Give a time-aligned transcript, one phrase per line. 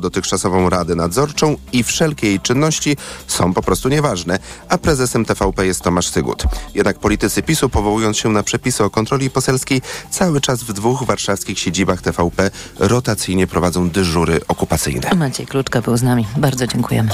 [0.00, 2.96] dotychczasową Radę Nadzorczą i wszelkie jej czynności
[3.26, 6.44] są po prostu nieważne, a prezesem TVP jest Tomasz Sygut.
[6.74, 11.58] Jednak politycy PiSu, powołując się na przepisy o kontroli poselskiej, cały czas w dwóch warszawskich
[11.58, 15.14] siedzibach TVP rotacyjnie prowadzą dyżury okupacyjne.
[15.14, 16.26] Maciej Kluczka był z nami.
[16.36, 17.10] Bardzo dziękujemy.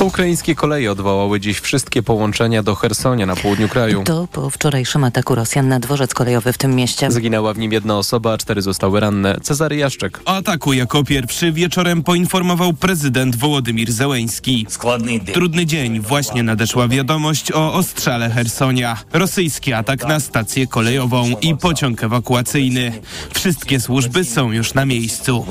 [0.00, 4.02] Ukraińskie koleje odwołały dziś wszystkie połączenia do Hersonia na południu kraju.
[4.04, 7.10] To po wczorajszym ataku Rosjan na dworzec kolejowy w tym mieście.
[7.10, 9.36] Zginęła w nim jedna osoba, a cztery zostały ranne.
[9.42, 10.20] Cezary Jaszczek.
[10.24, 14.66] O ataku jako pierwszy wieczorem poinformował prezydent Wołodymir Zełeński.
[15.32, 16.00] Trudny dzień.
[16.00, 18.96] Właśnie nadeszła wiadomość o ostrzale Hersonia.
[19.12, 22.92] Rosyjski atak na stację kolejową i pociąg ewakuacyjny.
[23.34, 25.46] Wszystkie służby są już na miejscu.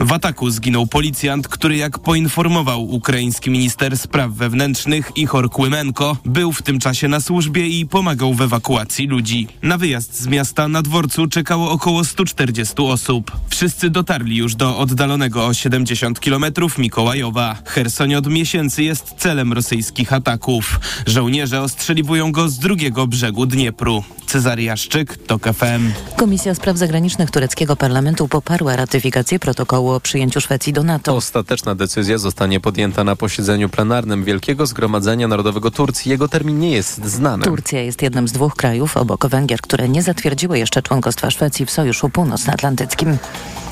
[0.00, 6.62] W ataku zginął policjant, który jak poinformował ukraiński minister spraw wewnętrznych Ichor Kłymenko, był w
[6.62, 9.48] tym czasie na służbie i pomagał w ewakuacji ludzi.
[9.62, 13.32] Na wyjazd z miasta na dworcu czekało około 140 osób.
[13.48, 16.44] Wszyscy dotarli już do oddalonego o 70 km
[16.78, 17.56] Mikołajowa.
[17.64, 20.80] Hersoń od miesięcy jest celem rosyjskich ataków.
[21.06, 24.04] Żołnierze ostrzeliwują go z drugiego brzegu Dniepru.
[24.26, 25.92] Cezary Jaszczyk, TOK FM.
[26.16, 31.16] Komisja Spraw Zagranicznych tureckiego parlamentu poparła ratyfikację protokołu o przyjęciu Szwecji do NATO.
[31.16, 33.27] Ostateczna decyzja zostanie podjęta na posiedzeniu
[33.68, 36.10] plenarnym Wielkiego Zgromadzenia Narodowego Turcji.
[36.10, 37.44] Jego termin nie jest znany.
[37.44, 41.70] Turcja jest jednym z dwóch krajów obok Węgier, które nie zatwierdziły jeszcze członkostwa Szwecji w
[41.70, 43.18] Sojuszu Północnoatlantyckim.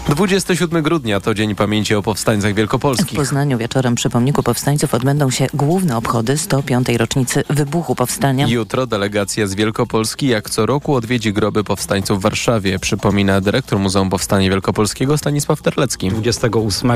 [0.08, 3.18] 27 grudnia to Dzień Pamięci o Powstańcach W Wielkopolskich.
[3.18, 6.88] Poznaniu wieczorem przy pomniku powstańców odbędą się główne obchody 105.
[6.88, 8.46] rocznicy wybuchu powstania.
[8.48, 14.10] Jutro delegacja z Wielkopolski jak co roku odwiedzi groby powstańców w Warszawie, przypomina dyrektor Muzeum
[14.10, 16.08] Powstania Wielkopolskiego Stanisław Terlecki.
[16.08, 16.90] 28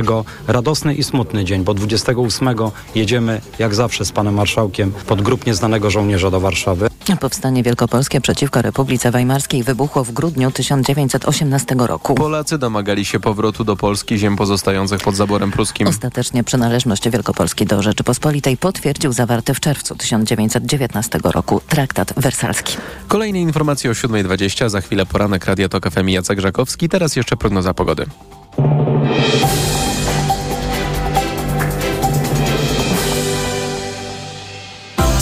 [0.49, 2.49] radosny i smutny dzień, bo 28
[2.95, 6.90] jedziemy jak zawsze z panem marszałkiem pod grób nieznanego żołnierza do Warszawy.
[7.17, 12.15] Powstanie wielkopolskie przeciwko Republice Weimarskiej wybuchło w grudniu 1918 roku.
[12.15, 15.87] Polacy domagali się powrotu do Polski ziem pozostających pod zaborem pruskim.
[15.87, 22.77] Ostatecznie przynależność Wielkopolski do Rzeczypospolitej potwierdził zawarty w czerwcu 1919 roku traktat wersalski.
[23.09, 27.75] Kolejne informacje o 7.20, za chwilę poranek Radia Tok FM Jacek Żakowski, teraz jeszcze prognoza
[27.75, 28.07] pogody.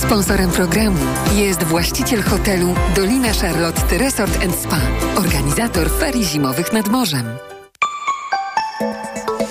[0.09, 0.99] Sponsorem programu
[1.35, 4.81] jest właściciel hotelu Dolina Charlotte Resort Spa,
[5.17, 7.25] organizator ferii zimowych nad morzem.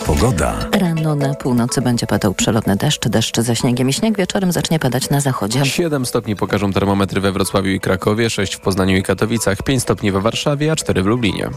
[0.06, 0.56] Pogoda.
[0.72, 5.10] Rano na północy będzie padał przelotny deszcz, deszcz ze śniegiem i śnieg wieczorem zacznie padać
[5.10, 5.66] na zachodzie.
[5.66, 10.12] 7 stopni pokażą termometry we Wrocławiu i Krakowie, 6 w Poznaniu i Katowicach, 5 stopni
[10.12, 11.50] we Warszawie, a 4 w Lublinie.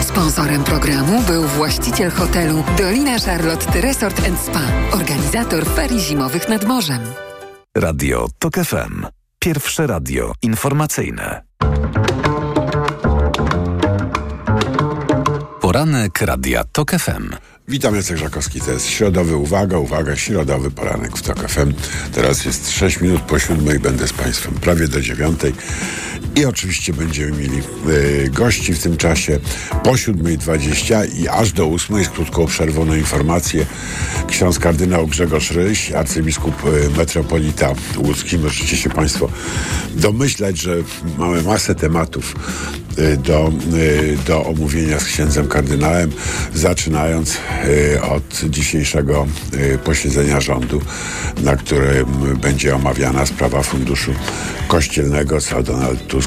[0.00, 4.62] Sponsorem programu był właściciel hotelu Dolina Charlotte Resort Spa,
[4.92, 7.27] organizator ferii zimowych nad morzem.
[7.78, 9.06] Radio TOK FM.
[9.38, 11.42] Pierwsze radio informacyjne.
[15.60, 17.30] Poranek Radia TOK FM.
[17.68, 18.60] Witam, Jacek Żakowski.
[18.60, 21.72] To jest środowy, uwaga, uwaga, środowy poranek w TOK FM.
[22.14, 25.54] Teraz jest 6 minut po siódmej, będę z Państwem prawie do dziewiątej.
[26.36, 27.58] I oczywiście będziemy mieli
[27.88, 29.38] y, gości w tym czasie
[29.84, 33.66] po 7.20 i aż do 8 z krótką przerwą na informację.
[34.28, 38.38] Ksiądz kardynał Grzegorz Ryś, arcybiskup y, metropolita łódzki.
[38.38, 39.28] Możecie się Państwo
[39.94, 40.76] domyślać, że
[41.18, 42.34] mamy masę tematów
[42.98, 43.52] y, do,
[44.26, 46.12] do omówienia z księdzem kardynałem,
[46.54, 47.38] zaczynając
[48.02, 49.26] od dzisiejszego
[49.84, 50.80] posiedzenia rządu,
[51.42, 52.06] na którym
[52.40, 54.12] będzie omawiana sprawa funduszu
[54.68, 56.17] kościelnego, co Donald Tusk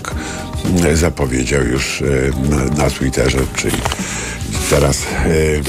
[0.85, 2.33] y, zapowiedział już y,
[2.77, 3.77] na, Twitterze, czyli
[4.69, 5.61] teraz y,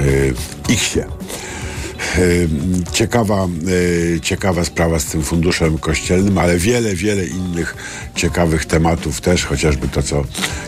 [0.00, 0.34] y,
[0.68, 1.04] Xie.
[2.18, 2.48] Y,
[2.92, 3.48] Ciekawa,
[4.22, 7.76] ciekawa sprawa z tym funduszem kościelnym, ale wiele, wiele innych
[8.14, 10.24] ciekawych tematów też, chociażby to, co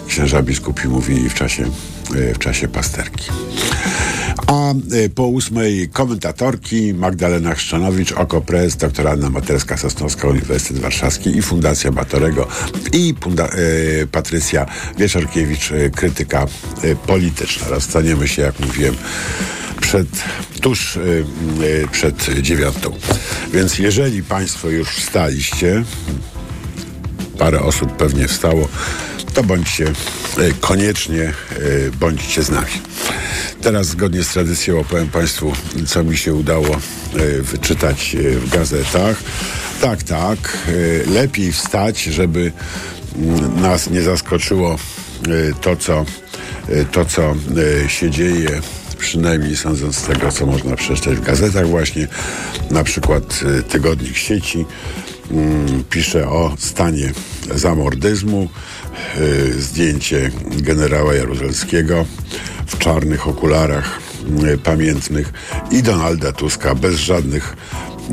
[0.08, 1.64] księża biskupi mówili w czasie,
[2.34, 3.30] w czasie pasterki.
[4.46, 11.92] A y, po ósmej komentatorki Magdalena Chrzczanowicz, OKO.press, dr Anna Materska-Sosnowska, Uniwersytet Warszawski i Fundacja
[11.92, 12.48] Batorego
[12.92, 14.66] i Punda- y, Patrycja
[14.98, 16.46] Wieczorkiewicz, y, krytyka
[16.84, 17.68] y, polityczna.
[17.68, 18.94] Rozstaniemy się, jak mówiłem,
[19.80, 20.08] przed,
[20.60, 20.98] tuż
[21.92, 22.92] przed dziewiątą.
[23.52, 25.84] Więc jeżeli Państwo już wstaliście,
[27.38, 28.68] parę osób pewnie wstało,
[29.30, 29.84] to bądźcie
[30.38, 32.72] y, koniecznie y, bądźcie z nami.
[33.62, 35.52] Teraz zgodnie z tradycją opowiem Państwu,
[35.86, 36.80] co mi się udało
[37.16, 39.22] y, wyczytać w gazetach.
[39.80, 40.38] Tak, tak,
[41.06, 42.52] lepiej wstać, żeby
[43.16, 44.76] mm, nas nie zaskoczyło
[45.60, 46.04] to, co,
[46.92, 47.34] to, co
[47.88, 48.60] się dzieje
[48.98, 52.08] przynajmniej sądząc z tego, co można przeczytać w gazetach właśnie,
[52.70, 54.66] na przykład Tygodnik Sieci
[55.30, 57.12] mm, pisze o stanie
[57.54, 58.48] zamordyzmu,
[59.58, 62.06] zdjęcie generała Jaruzelskiego
[62.66, 64.00] w czarnych okularach
[64.44, 65.32] y, pamiętnych
[65.70, 67.56] i Donalda Tuska bez żadnych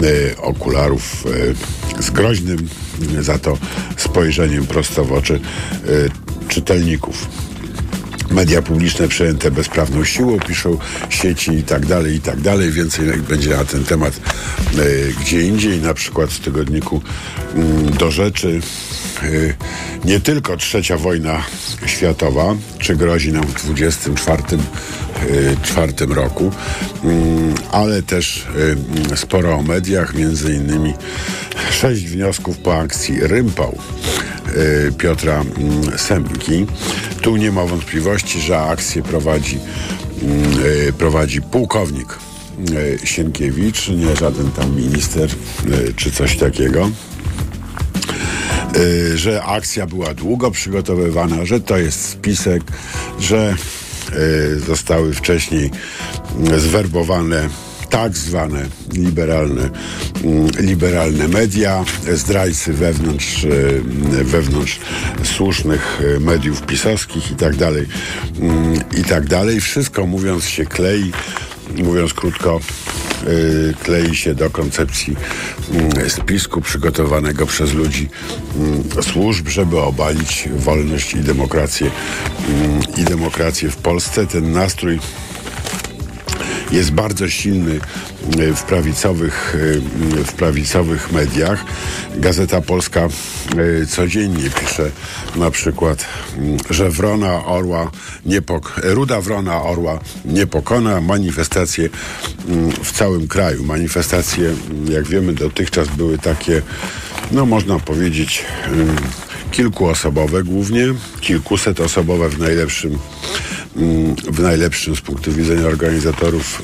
[0.04, 1.26] y, okularów
[2.00, 2.70] z groźnym
[3.20, 3.58] za to
[3.98, 5.40] spojrzeniem prosto w oczy
[6.48, 7.28] czytelników
[8.32, 10.78] media publiczne przejęte bezprawną siłą, piszą
[11.10, 12.72] sieci i tak dalej, i tak dalej.
[12.72, 14.20] Więcej będzie na ten temat
[14.78, 14.80] e,
[15.22, 17.02] gdzie indziej, na przykład w tygodniku
[17.56, 18.62] mm, do rzeczy.
[19.24, 21.44] E, nie tylko trzecia wojna
[21.86, 24.44] światowa, czy grozi nam w 24
[25.64, 26.52] czwartym roku,
[27.04, 28.48] mm, ale też
[29.14, 30.94] y, sporo o mediach, między innymi
[31.72, 33.78] sześć wniosków po akcji Rympał
[34.56, 36.66] y, Piotra mm, Semki.
[37.22, 39.60] Tu nie ma wątpliwości, że akcję prowadzi,
[40.22, 42.18] mm, y, prowadzi pułkownik
[43.04, 45.30] Sienkiewicz, nie żaden tam minister
[45.96, 46.90] czy coś takiego
[49.16, 52.64] że akcja była długo przygotowywana, że to jest spisek,
[53.20, 53.56] że
[54.14, 55.72] E, zostały wcześniej
[56.58, 57.50] zwerbowane
[57.90, 59.70] tak zwane liberalne,
[60.24, 64.80] mm, liberalne media, zdrajcy wewnątrz, e, wewnątrz
[65.24, 67.86] słusznych mediów pisowskich i tak dalej,
[68.40, 69.62] mm, i tak dalej.
[69.62, 71.12] Wszystko mówiąc się klei,
[71.76, 72.60] mówiąc krótko,
[73.24, 75.16] Y, klei się do koncepcji
[75.72, 78.10] mm, spisku przygotowanego przez ludzi
[78.56, 81.92] mm, służb, żeby obalić wolność i demokrację
[82.50, 84.28] mm, i demokrację w Polsce.
[84.28, 85.00] Ten nastrój
[86.72, 87.80] jest bardzo silny
[88.40, 89.56] e, w prawicowych,
[90.20, 91.66] e, w prawicowych mediach.
[92.16, 94.92] Gazeta Polska e, codziennie pisze
[95.36, 96.06] na przykład,
[96.38, 97.92] mm, że wrona orła
[98.26, 101.02] nie pok- ruda wrona orła nie pokona.
[101.02, 101.90] Manifestacje
[102.48, 103.64] mm, w całym kraju.
[103.64, 106.62] Manifestacje, mm, jak wiemy, dotychczas były takie,
[107.32, 108.46] no można powiedzieć,
[109.52, 110.86] kilkuosobowe głównie,
[111.22, 112.98] kilkuset osobowe w najlepszym
[114.32, 116.57] w najlepszym z punktu widzenia organizatorów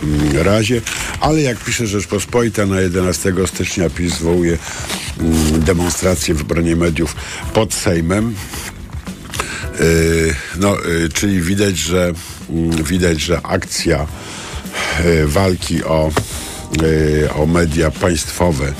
[0.43, 0.81] razie,
[1.19, 4.57] ale jak pisze Rzeczpospolita na 11 stycznia PiS zwołuje
[5.19, 7.15] mm, demonstrację w obronie mediów
[7.53, 8.35] pod Sejmem.
[9.81, 12.13] Y, no, y, czyli widać, że
[12.83, 14.07] widać, że akcja
[15.05, 16.11] y, walki o,
[17.35, 18.73] o media państwowe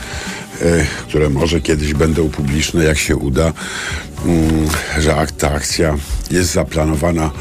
[1.08, 3.54] które może kiedyś będą publiczne, jak się uda,
[5.00, 5.98] że ta akcja
[6.32, 7.32] jest zaplanowana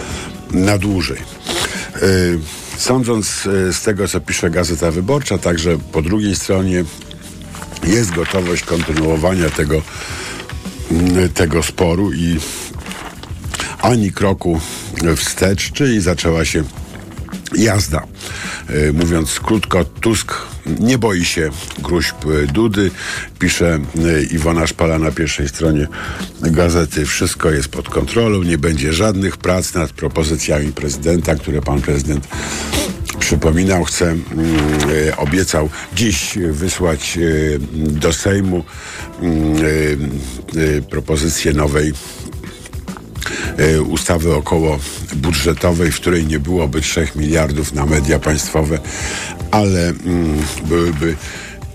[0.51, 1.19] na dłużej.
[2.83, 6.85] Sądząc e, z tego, co pisze Gazeta Wyborcza, także po drugiej stronie
[7.87, 9.83] jest gotowość kontynuowania tego,
[10.91, 12.39] mm, tego sporu i
[13.81, 14.61] ani kroku
[15.17, 16.65] wstecz, czyli zaczęła się
[17.55, 18.03] jazda.
[18.69, 20.35] E, mówiąc krótko, Tusk
[20.81, 22.17] nie boi się gruźb
[22.53, 22.91] Dudy.
[23.39, 25.87] Pisze e, Iwona Szpala na pierwszej stronie
[26.41, 27.07] gazety.
[27.07, 32.29] Wszystko jest pod kontrolą, nie będzie żadnych prac nad propozycjami prezydenta, które pan prezydent
[33.19, 34.21] przypominał, chce, mm,
[35.09, 37.19] e, obiecał dziś wysłać
[37.75, 38.65] do Sejmu
[39.23, 39.57] mm,
[40.91, 42.22] propozycję nowej E,
[43.89, 44.79] ustawy około
[45.17, 48.79] budżetowej, w której nie byłoby 3 miliardów na media państwowe,
[49.51, 51.17] ale mm, byłyby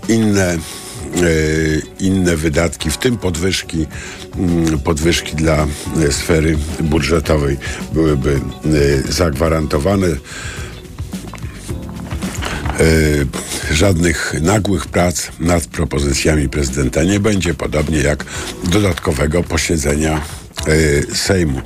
[0.08, 0.58] inne e,
[2.00, 3.86] inne wydatki, w tym podwyżki,
[4.36, 5.66] mm, podwyżki dla
[6.06, 7.56] e, sfery budżetowej
[7.92, 8.40] byłyby
[9.08, 10.06] zagwarantowane.
[13.70, 18.24] Żadnych nagłych prac nad propozycjami prezydenta nie będzie, podobnie jak
[18.64, 20.47] dodatkowego posiedzenia E,
[21.14, 21.60] Sejmu.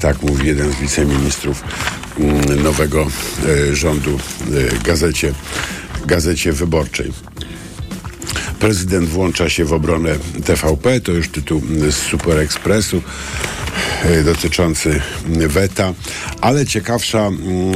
[0.00, 1.64] Tak mówi jeden z wiceministrów
[2.20, 3.06] mm, nowego
[3.70, 5.32] e, rządu e, gazecie,
[6.06, 7.12] gazecie wyborczej.
[8.60, 10.10] Prezydent włącza się w obronę
[10.44, 13.02] TVP, to już tytuł z Super Expressu
[14.24, 15.94] dotyczący weta,
[16.40, 17.74] ale ciekawsza, mm,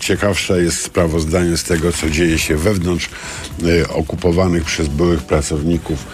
[0.00, 3.10] ciekawsze jest sprawozdanie z tego, co dzieje się wewnątrz
[3.88, 6.06] okupowanych przez byłych pracowników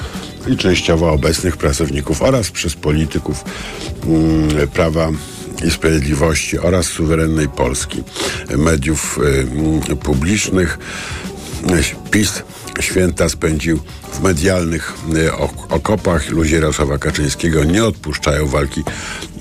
[0.47, 3.45] i częściowo obecnych pracowników oraz przez polityków
[4.07, 5.11] mm, prawa
[5.67, 8.03] i Sprawiedliwości oraz suwerennej Polski,
[8.57, 9.19] mediów
[9.91, 10.79] y, publicznych.
[12.11, 12.43] PiS
[12.81, 13.81] święta spędził
[14.13, 15.33] w medialnych y,
[15.69, 16.29] okopach.
[16.31, 18.83] Ludzie Jarosława Kaczyńskiego nie odpuszczają walki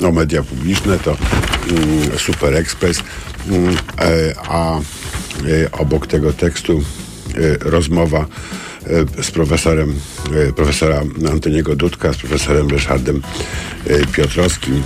[0.01, 0.99] o media publiczne.
[0.99, 1.17] To
[2.15, 2.99] y, Super Express.
[2.99, 3.03] Y,
[4.37, 4.79] a
[5.45, 6.83] y, obok tego tekstu
[7.61, 8.62] rozmowa E,
[9.21, 9.99] z profesorem,
[10.49, 13.21] e, profesora Antoniego Dudka, z profesorem Ryszardem
[13.87, 14.83] e, Piotrowskim,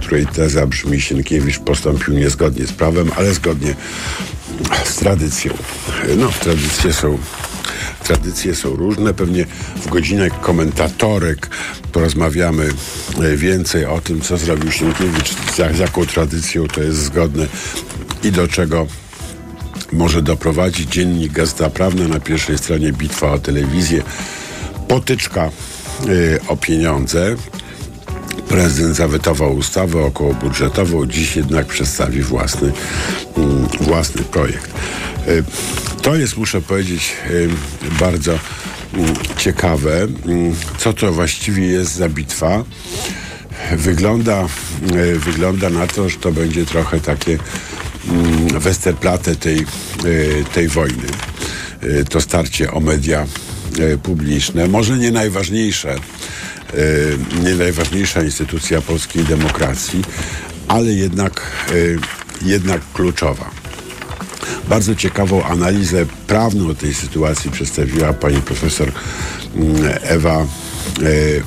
[0.00, 3.74] której teza brzmi Sienkiewicz postąpił niezgodnie z prawem, ale zgodnie
[4.84, 5.54] z tradycją.
[6.16, 7.18] No, tradycje są
[8.04, 9.14] tradycje są różne.
[9.14, 11.50] Pewnie w godzinach komentatorek
[11.92, 12.68] porozmawiamy
[13.36, 15.34] więcej o tym, co zrobił Sienkiewicz,
[15.74, 17.46] z jaką tradycją to jest zgodne
[18.22, 18.86] i do czego
[19.92, 20.90] może doprowadzić.
[20.90, 24.02] Dziennik Gazeta Prawna na pierwszej stronie bitwa o telewizję,
[24.88, 25.50] potyczka
[26.08, 27.36] y, o pieniądze.
[28.48, 32.72] Prezydent zawetował ustawę okołobudżetową, dziś jednak przedstawi własny,
[33.36, 34.70] mm, własny projekt.
[35.28, 35.44] Y,
[36.02, 37.48] to jest, muszę powiedzieć, y,
[38.00, 38.38] bardzo
[38.94, 42.64] mm, ciekawe, mm, co to właściwie jest za bitwa.
[43.72, 44.46] Wygląda,
[45.16, 47.38] wygląda na to, że to będzie trochę takie
[48.60, 49.66] Westerplatte tej,
[50.52, 51.08] tej wojny.
[52.08, 53.26] To starcie o media
[54.02, 55.96] publiczne, może nie najważniejsze,
[57.44, 60.04] nie najważniejsza instytucja polskiej demokracji,
[60.68, 61.66] ale jednak,
[62.42, 63.50] jednak kluczowa.
[64.68, 68.92] Bardzo ciekawą analizę prawną tej sytuacji przedstawiła pani profesor
[70.02, 70.46] Ewa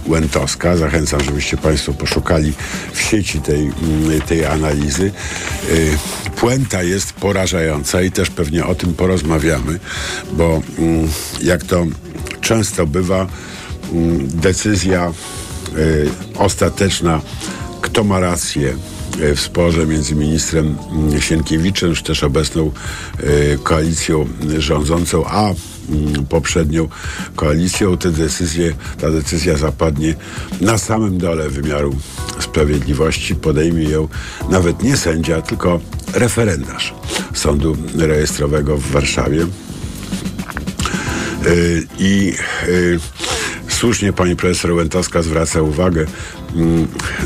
[0.07, 0.77] Łętowska.
[0.77, 2.53] Zachęcam, żebyście Państwo poszukali
[2.93, 3.71] w sieci tej,
[4.27, 5.11] tej analizy.
[6.35, 9.79] Puenta jest porażająca i też pewnie o tym porozmawiamy,
[10.31, 10.61] bo
[11.41, 11.85] jak to
[12.41, 13.27] często bywa,
[14.23, 15.13] decyzja
[16.37, 17.21] ostateczna,
[17.81, 18.73] kto ma rację,
[19.35, 20.77] w sporze między ministrem
[21.19, 22.71] Sienkiewiczem, czy też obecną
[23.63, 25.53] koalicją rządzącą, a
[26.29, 26.87] poprzednią
[27.35, 30.15] koalicją, te decyzje, ta decyzja zapadnie
[30.61, 31.95] na samym dole wymiaru
[32.39, 33.35] sprawiedliwości.
[33.35, 34.07] Podejmie ją
[34.49, 35.79] nawet nie sędzia, tylko
[36.13, 36.93] referendarz
[37.33, 39.45] Sądu Rejestrowego w Warszawie.
[41.99, 42.33] I
[43.67, 46.05] słusznie pani profesor Łętowska zwraca uwagę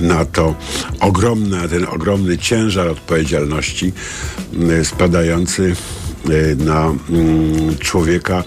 [0.02, 0.56] na to
[1.00, 3.94] ogromne, ten ogromny ciężar odpowiedzialności
[4.84, 5.76] spadający
[6.58, 6.94] na
[7.80, 8.44] człowieka,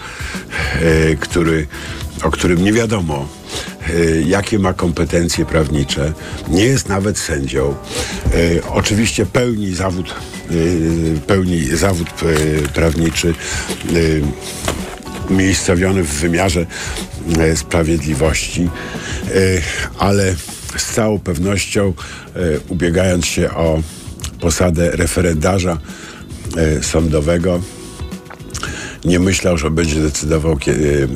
[1.20, 1.66] który,
[2.22, 3.28] o którym nie wiadomo,
[4.26, 6.12] jakie ma kompetencje prawnicze,
[6.48, 7.74] nie jest nawet sędzią.
[8.70, 10.14] Oczywiście pełni zawód,
[11.26, 12.08] pełni zawód
[12.74, 13.34] prawniczy
[15.30, 16.66] umiejscowiony w wymiarze
[17.54, 18.68] sprawiedliwości,
[19.98, 20.34] ale
[20.76, 21.92] z całą pewnością
[22.68, 23.82] ubiegając się o
[24.40, 25.78] posadę referendarza
[26.82, 27.60] sądowego,
[29.04, 30.58] nie myślał, że będzie decydował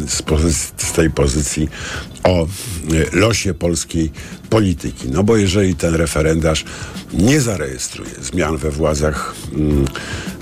[0.09, 1.69] z, pozycji, z tej pozycji
[2.25, 2.47] o
[3.13, 4.13] losie polskiej
[4.51, 5.09] polityki.
[5.11, 6.65] No bo jeżeli ten referendarz
[7.13, 9.35] nie zarejestruje zmian we władzach,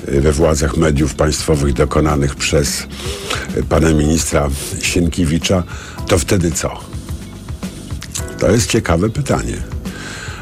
[0.06, 2.86] we władzach mediów państwowych dokonanych przez
[3.68, 4.48] pana ministra
[4.82, 5.62] Sienkiewicza,
[6.08, 6.80] to wtedy co?
[8.38, 9.56] To jest ciekawe pytanie.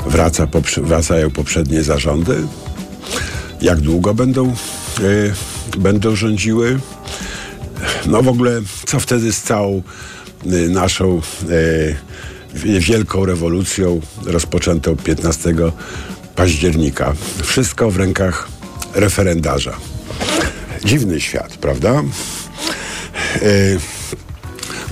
[0.07, 2.37] Wraca poprze- wracają poprzednie zarządy?
[3.62, 4.55] Jak długo będą,
[5.00, 5.33] y,
[5.79, 6.81] będą rządziły?
[8.07, 9.83] No w ogóle, co wtedy z całą
[10.47, 11.97] y, naszą y,
[12.81, 15.55] wielką rewolucją rozpoczętą 15
[16.37, 17.14] października?
[17.43, 18.49] Wszystko w rękach
[18.95, 19.76] referendarza.
[20.85, 22.02] Dziwny świat, prawda?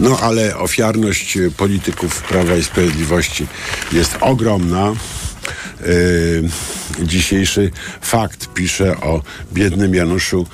[0.01, 3.47] No ale ofiarność polityków Prawa i Sprawiedliwości
[3.93, 4.95] jest ogromna.
[5.87, 7.71] Yy, dzisiejszy
[8.01, 10.47] fakt pisze o biednym Januszu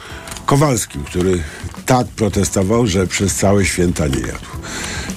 [0.47, 1.43] Kowalskim, który
[1.87, 4.47] tak protestował, że przez całe święta nie jadł.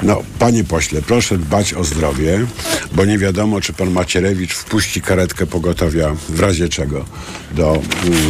[0.03, 2.45] No, panie pośle, proszę dbać o zdrowie,
[2.91, 7.05] bo nie wiadomo, czy pan Macierewicz wpuści karetkę pogotowia w razie czego
[7.51, 7.81] do,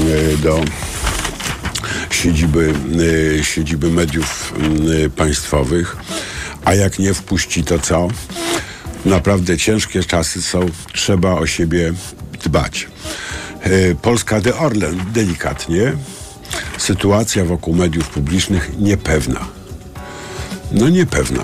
[0.05, 0.61] yy, do
[2.11, 2.73] siedziby,
[3.39, 4.53] y, siedziby mediów
[5.15, 5.97] państwowych,
[6.65, 8.07] a jak nie wpuści, to co?
[9.05, 11.93] Naprawdę ciężkie czasy są, trzeba o siebie
[12.43, 12.87] dbać.
[13.67, 15.93] Y, Polska de Orlen, delikatnie,
[16.77, 19.45] sytuacja wokół mediów publicznych niepewna.
[20.71, 21.43] No niepewna,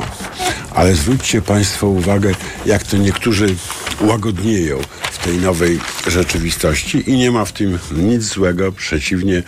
[0.76, 2.32] ale zwróćcie Państwo uwagę,
[2.66, 3.56] jak to niektórzy
[4.02, 4.78] łagodnieją
[5.12, 9.44] w tej nowej rzeczywistości i nie ma w tym nic złego, przeciwnie,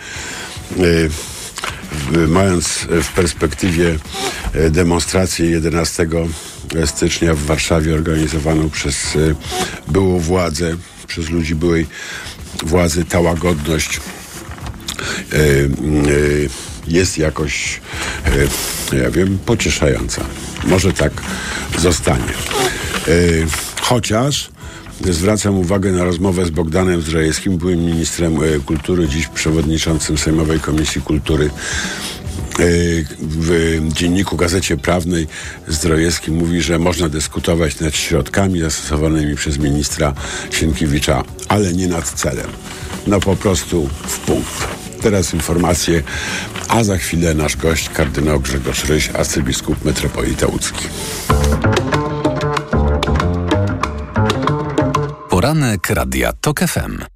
[2.28, 2.66] mając
[3.02, 3.98] w perspektywie
[4.70, 6.08] demonstrację 11
[6.86, 8.96] stycznia w Warszawie organizowaną przez
[9.88, 10.76] byłą władzę,
[11.06, 11.86] przez ludzi byłej
[12.62, 14.00] władzy, ta łagodność
[16.88, 17.80] jest jakoś,
[18.92, 20.24] ja wiem, pocieszająca.
[20.64, 21.12] Może tak
[21.78, 22.32] zostanie.
[23.80, 24.50] Chociaż
[25.04, 31.50] Zwracam uwagę na rozmowę z Bogdanem Zdrojewskim, byłym ministrem kultury, dziś przewodniczącym Sejmowej Komisji Kultury.
[32.58, 35.26] W dzienniku Gazecie Prawnej
[35.68, 40.14] Zdrojewski mówi, że można dyskutować nad środkami zastosowanymi przez ministra
[40.50, 42.46] Sienkiewicza, ale nie nad celem.
[43.06, 44.68] No po prostu w punkt.
[45.02, 46.02] Teraz informacje,
[46.68, 50.84] a za chwilę nasz gość, kardynał Grzegorz Ryś, arcybiskup metropolita łódzki.
[55.30, 57.15] Poranek Radia TOK FM.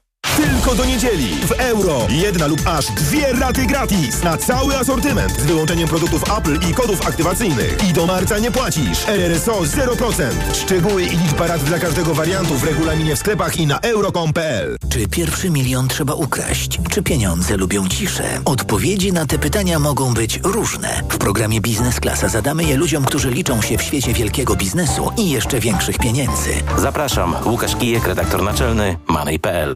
[0.37, 2.07] Tylko do niedzieli w euro.
[2.09, 7.07] Jedna lub aż dwie raty gratis na cały asortyment z wyłączeniem produktów Apple i kodów
[7.07, 7.77] aktywacyjnych.
[7.89, 9.07] I do marca nie płacisz.
[9.07, 10.23] RRSO 0%.
[10.53, 14.77] Szczegóły i liczba rat dla każdego wariantu w regulaminie w sklepach i na euro.com.pl.
[14.89, 16.79] Czy pierwszy milion trzeba ukraść?
[16.89, 18.23] Czy pieniądze lubią ciszę?
[18.45, 21.01] Odpowiedzi na te pytania mogą być różne.
[21.09, 25.29] W programie Biznes Klasa zadamy je ludziom, którzy liczą się w świecie wielkiego biznesu i
[25.29, 26.49] jeszcze większych pieniędzy.
[26.77, 27.35] Zapraszam.
[27.45, 29.75] Łukasz Kijek, redaktor naczelny Money.pl.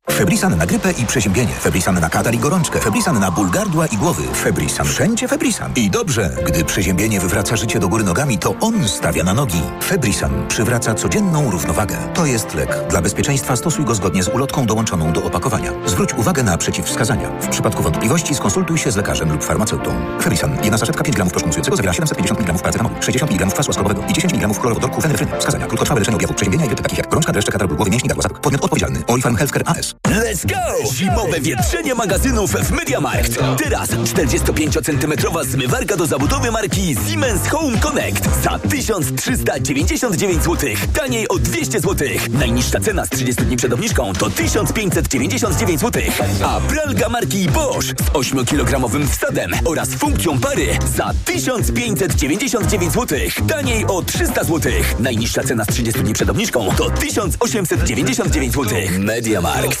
[0.21, 1.53] Febrisan na grypę i przeziębienie.
[1.53, 2.79] Febrisan na katar i gorączkę.
[2.79, 4.23] Febrisan na ból gardła i głowy.
[4.33, 4.85] Febrisan.
[4.87, 5.73] Wszędzie Febrisan.
[5.75, 9.61] I dobrze, gdy przeziębienie wywraca życie do góry nogami, to on stawia na nogi.
[9.83, 11.97] Febrisan przywraca codzienną równowagę.
[12.13, 12.77] To jest lek.
[12.89, 15.71] Dla bezpieczeństwa stosuj go zgodnie z ulotką dołączoną do opakowania.
[15.85, 17.29] Zwróć uwagę na przeciwwskazania.
[17.41, 19.91] W przypadku wątpliwości skonsultuj się z lekarzem lub farmaceutą.
[20.21, 20.57] Febrisan.
[20.63, 24.33] Jedna saszetka 5 gramów proszku zawiera 750 mg paracetamolu, 60 mg kwasu ascorbowego i 10
[24.33, 25.31] mg chlorowodorku fenefryny.
[25.39, 25.65] Wskazania.
[25.65, 29.03] Krótkotrwałe leczenie objawów przeziębienia i takich jak gorączka, dreszcze, katar głowy, mięśni, gardła, Podmiot odpowiedzialny.
[29.37, 29.90] Healthcare AS.
[30.11, 30.91] Let's go!
[30.93, 33.39] Zimowe wietrzenie magazynów w Mediamarkt.
[33.63, 40.69] Teraz 45-centymetrowa zmywarka do zabudowy marki Siemens Home Connect za 1399 zł.
[40.93, 42.07] Taniej o 200 zł.
[42.29, 46.03] Najniższa cena z 30 dni przed obniżką to 1599 zł.
[46.45, 53.19] A pralka marki Bosch z 8-kilogramowym wsadem oraz funkcją pary za 1599 zł.
[53.47, 54.71] Taniej o 300 zł.
[54.99, 58.79] Najniższa cena z 30 dni przed obniżką to 1899 zł.
[58.99, 59.80] Mediamarkt.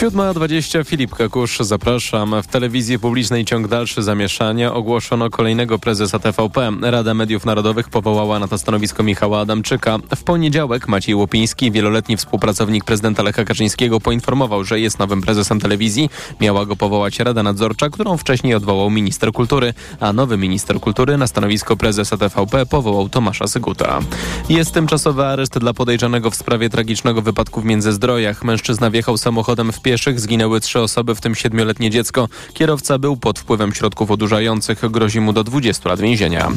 [0.00, 2.42] 7.20 Filip Kakusz, zapraszam.
[2.42, 6.72] W telewizji publicznej ciąg dalszy zamieszania ogłoszono kolejnego prezesa TVP.
[6.82, 9.98] Rada Mediów Narodowych powołała na to stanowisko Michała Adamczyka.
[10.16, 16.10] W poniedziałek Maciej Łopiński, wieloletni współpracownik prezydenta Lecha Kaczyńskiego, poinformował, że jest nowym prezesem telewizji.
[16.40, 21.26] Miała go powołać Rada Nadzorcza, którą wcześniej odwołał minister kultury, a nowy minister kultury na
[21.26, 24.00] stanowisko prezesa TVP powołał Tomasza Syguta.
[24.48, 28.44] Jest tymczasowy areszt dla podejrzanego w sprawie tragicznego wypadku w Międzyzdrojach.
[28.44, 32.28] Mężczyzna wjechał samochodem w pieszych zginęły trzy osoby, w tym siedmioletnie dziecko.
[32.52, 34.90] Kierowca był pod wpływem środków odurzających.
[34.90, 36.48] Grozi mu do 20 lat więzienia.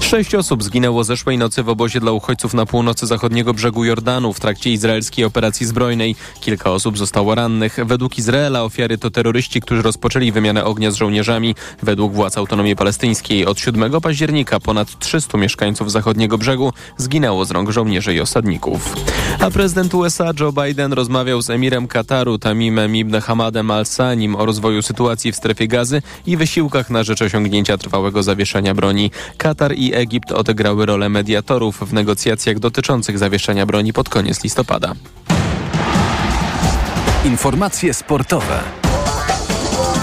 [0.00, 4.40] Sześć osób zginęło zeszłej nocy w obozie dla uchodźców na północy zachodniego brzegu Jordanu w
[4.40, 6.16] trakcie izraelskiej operacji zbrojnej.
[6.40, 7.78] Kilka osób zostało rannych.
[7.84, 11.54] Według Izraela ofiary to terroryści, którzy rozpoczęli wymianę ognia z żołnierzami.
[11.82, 17.70] Według władz autonomii palestyńskiej od 7 października ponad 300 mieszkańców zachodniego brzegu zginęło z rąk
[17.70, 18.94] żołnierzy i osadników.
[19.40, 24.46] A prezydent USA Joe Biden rozmawiał z emirem Kataru Tamim Tamimem Ibn Hamadem al-Sanim o
[24.46, 29.10] rozwoju sytuacji w strefie gazy i wysiłkach na rzecz osiągnięcia trwałego zawieszenia broni.
[29.36, 34.92] Katar i Egipt odegrały rolę mediatorów w negocjacjach dotyczących zawieszenia broni pod koniec listopada.
[37.24, 38.85] Informacje sportowe.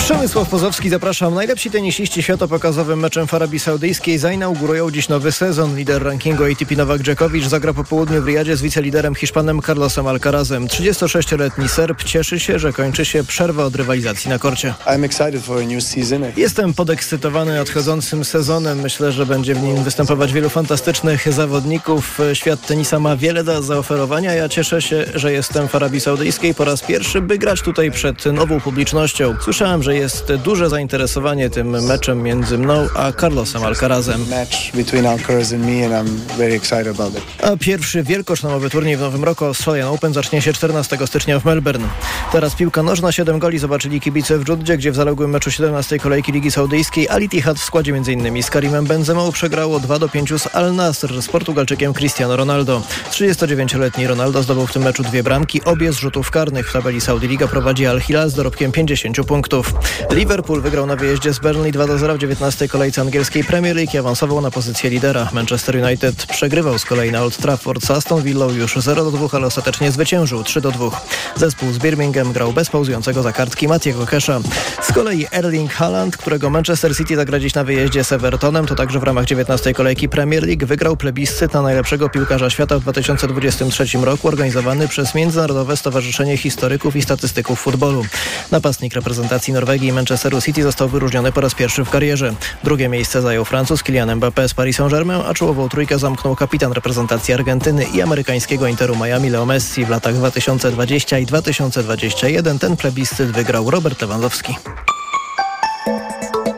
[0.04, 1.34] Przemysław Pozowski, zapraszam.
[1.34, 5.76] Najlepsi tenisiści świata pokazowym meczem w Arabii Saudyjskiej zainaugurują dziś nowy sezon.
[5.76, 10.68] Lider rankingu ATP Nowak Dżokowicz zagra po południu w Riyadzie z wiceliderem Hiszpanem Carlosem Alcarazem.
[10.68, 14.74] 36-letni Serb cieszy się, że kończy się przerwa od rywalizacji na korcie.
[16.38, 18.80] Jestem podekscytowany nadchodzącym sezonem.
[18.80, 22.20] Myślę, że będzie w nim występować wielu fantastycznych zawodników.
[22.34, 24.34] Świat tenisa ma wiele do zaoferowania.
[24.34, 28.26] Ja cieszę się, że jestem w Arabii Saudyjskiej po raz pierwszy, by grać tutaj przed
[28.26, 29.36] nową publicznością.
[29.42, 34.26] Słyszałem, że że jest duże zainteresowanie tym meczem między mną a Carlosem Alcarazem.
[37.44, 41.88] A pierwszy wielkoszlemowy turniej w nowym roku Australian Open zacznie się 14 stycznia w Melbourne.
[42.32, 46.32] Teraz piłka nożna, 7 goli zobaczyli kibice w Dżuddzie, gdzie w zaległym meczu 17 kolejki
[46.32, 48.44] Ligi Saudyjskiej Al Ittihad w składzie m.in.
[48.44, 52.82] z Karimem Benzemą przegrało 2 do 5 z Al Nasr z Portugalczykiem Cristiano Ronaldo.
[53.12, 56.70] 39-letni Ronaldo zdobył w tym meczu dwie bramki, obie z rzutów karnych.
[56.70, 59.73] W tabeli Saudi Liga prowadzi Al Hilal z dorobkiem 50 punktów.
[60.12, 63.92] Liverpool wygrał na wyjeździe z Burnley 2 do 0 w 19 kolejce angielskiej Premier League
[63.94, 65.30] i awansował na pozycję lidera.
[65.34, 69.28] Manchester United przegrywał z kolei na Old Trafford z Aston Villa już 0 do 2,
[69.32, 71.02] ale ostatecznie zwyciężył 3 do 2.
[71.36, 74.40] Zespół z Birmingham grał bez pauzującego za kartki Matiego Kesha.
[74.82, 79.00] Z kolei Erling Haaland, którego Manchester City zagra dziś na wyjeździe z Evertonem, to także
[79.00, 84.28] w ramach 19 kolejki Premier League wygrał plebiscyt na najlepszego piłkarza świata w 2023 roku
[84.28, 88.06] organizowany przez Międzynarodowe Stowarzyszenie Historyków i Statystyków Futbolu.
[88.52, 92.34] Napastnik reprezentacji Norwegii i Manchesteru City został wyróżniony po raz pierwszy w karierze.
[92.64, 97.34] Drugie miejsce zajął Francuz Kylian Mbappé z Paris Saint-Germain, a czołową trójkę zamknął kapitan reprezentacji
[97.34, 102.60] Argentyny i amerykańskiego Interu Miami Leo Messi w latach 2020 i 2021.
[102.60, 104.56] Ten plebiscyt wygrał Robert Lewandowski.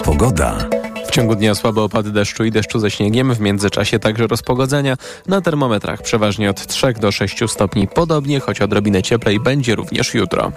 [0.03, 0.69] Pogoda.
[1.07, 4.97] W ciągu dnia słabe opady deszczu i deszczu ze śniegiem, w międzyczasie także rozpogodzenia.
[5.27, 10.51] Na termometrach przeważnie od 3 do 6 stopni podobnie, choć odrobinę cieplej będzie również jutro.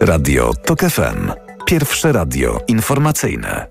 [0.00, 1.32] Radio TOK FM.
[1.66, 3.66] Pierwsze radio informacyjne.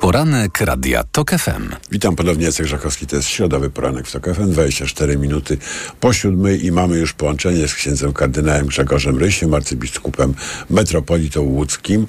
[0.00, 1.68] Poranek Radia TOK FM.
[1.90, 3.06] Witam ponownie, Jacek Żakowski.
[3.06, 5.58] To jest środowy poranek w TOK FM, 24 minuty
[6.00, 10.34] po siódmej i mamy już połączenie z księdzem kardynałem Grzegorzem Rysiem, arcybiskupem
[10.70, 12.06] metropolitą łódzkim.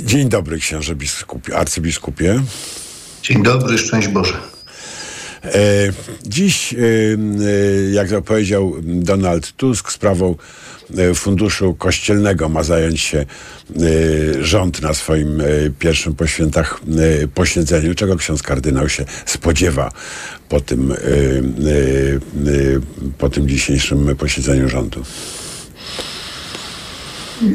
[0.00, 2.42] Dzień dobry, księże biskupie, arcybiskupie.
[3.22, 4.49] Dzień dobry, szczęść Boże.
[5.44, 5.92] E,
[6.26, 10.36] dziś, e, e, jak zapowiedział Donald Tusk, sprawą
[11.14, 13.26] funduszu kościelnego ma zająć się
[14.40, 15.42] rząd na swoim
[15.78, 16.80] pierwszym po świętach
[17.34, 17.94] posiedzeniu.
[17.94, 19.92] Czego ksiądz kardynał się spodziewa
[20.48, 20.94] po tym,
[23.18, 25.02] po tym dzisiejszym posiedzeniu rządu?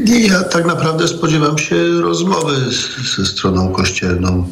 [0.05, 2.55] Ja tak naprawdę spodziewam się rozmowy
[3.17, 4.51] ze stroną kościelną.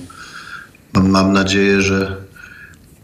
[0.93, 2.23] Mam nadzieję, że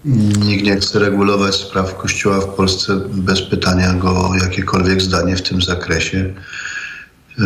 [0.05, 5.41] nikt nie chce regulować spraw Kościoła w Polsce bez pytania go o jakiekolwiek zdanie w
[5.41, 6.33] tym zakresie.
[7.37, 7.45] Yy,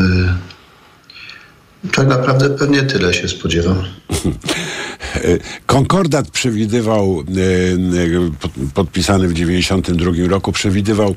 [1.91, 3.83] Tak naprawdę pewnie tyle się spodziewam.
[5.65, 11.15] Konkordat przewidywał, e, pod- podpisany w 1992 roku, przewidywał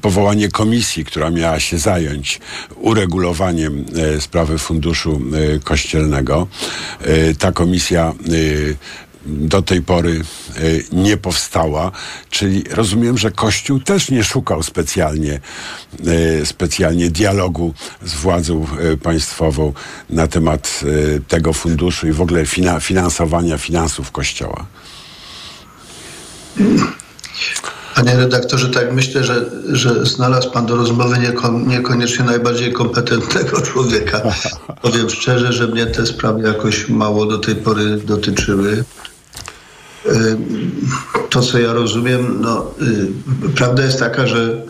[0.00, 2.40] powołanie komisji, która miała się zająć
[2.76, 3.84] uregulowaniem
[4.20, 5.20] sprawy funduszu
[5.64, 6.46] kościelnego.
[7.38, 8.12] Ta komisja
[9.26, 10.20] do tej pory
[10.56, 10.60] e,
[10.92, 11.92] nie powstała,
[12.30, 15.40] czyli rozumiem, że Kościół też nie szukał specjalnie,
[16.40, 19.72] e, specjalnie dialogu z władzą e, państwową
[20.10, 20.80] na temat
[21.28, 24.66] tego funduszu i w ogóle fina, finansowania finansów Kościoła.
[27.94, 34.22] Panie redaktorze, tak myślę, że, że znalazł pan do rozmowy nieko, niekoniecznie najbardziej kompetentnego człowieka.
[34.82, 38.84] Powiem szczerze, że mnie te sprawy jakoś mało do tej pory dotyczyły.
[40.06, 40.36] Y,
[41.30, 44.62] To, co ja rozumiem, no, y, prawda jest taka, że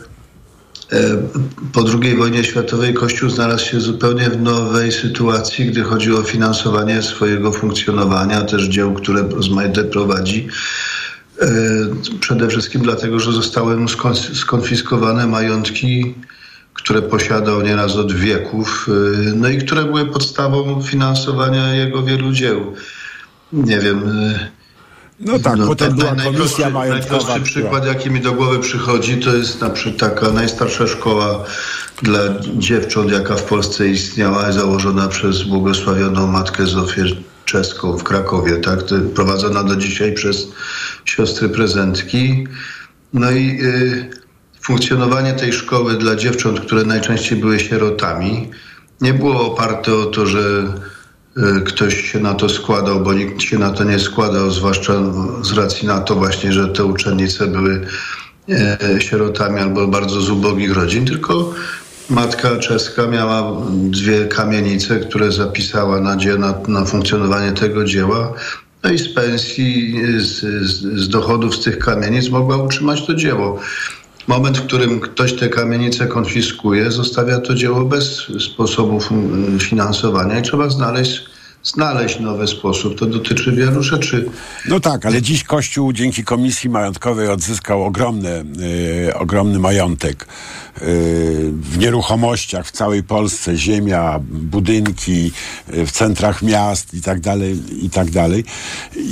[0.92, 0.96] y,
[1.72, 7.02] po II wojnie światowej Kościół znalazł się zupełnie w nowej sytuacji, gdy chodzi o finansowanie
[7.02, 10.48] swojego funkcjonowania, też dzieł, które rozmaite prowadzi.
[11.40, 11.48] E,
[12.20, 16.14] Przede wszystkim dlatego, że zostały mu skon- skonfiskowane majątki,
[16.74, 22.74] które posiadał nieraz od wieków, e, no i które były podstawą finansowania jego wielu dzieł.
[23.52, 24.02] Nie wiem.
[25.20, 29.36] No tak, potem była najprostszy- komisja majątkowa, Najprostszy przykład, jaki mi do głowy przychodzi, to
[29.36, 31.44] jest na przykład taka najstarsza szkoła
[32.02, 32.18] dla
[32.56, 37.04] dziewcząt, jaka w Polsce istniała, założona przez błogosławioną Matkę Zofię
[37.44, 38.78] Czeską w Krakowie, tak?
[39.14, 40.48] Prowadzona do dzisiaj przez
[41.04, 42.46] siostry prezentki.
[43.12, 44.10] No i y,
[44.60, 48.50] funkcjonowanie tej szkoły dla dziewcząt, które najczęściej były sierotami,
[49.00, 50.72] nie było oparte o to, że
[51.64, 54.92] ktoś się na to składał, bo nikt się na to nie składał, zwłaszcza
[55.42, 57.86] z racji na to właśnie, że te uczennice były
[58.48, 61.54] e, sierotami albo bardzo z ubogich rodzin, tylko
[62.10, 68.32] matka czeska miała dwie kamienice, które zapisała na, dzie- na, na funkcjonowanie tego dzieła.
[68.84, 73.60] No i z pensji, z, z, z dochodów z tych kamienic mogła utrzymać to dzieło.
[74.28, 80.42] Moment, w którym ktoś te kamienice konfiskuje, zostawia to dzieło bez sposobu fun- finansowania i
[80.42, 81.32] trzeba znaleźć
[81.64, 82.98] znaleźć nowy sposób.
[82.98, 84.30] To dotyczy wielu rzeczy.
[84.68, 88.44] No tak, ale dziś Kościół dzięki Komisji Majątkowej odzyskał ogromny,
[89.08, 90.26] y, ogromny majątek
[90.74, 95.32] w nieruchomościach w całej Polsce, ziemia, budynki
[95.74, 98.44] y, w centrach miast i tak dalej, i tak dalej.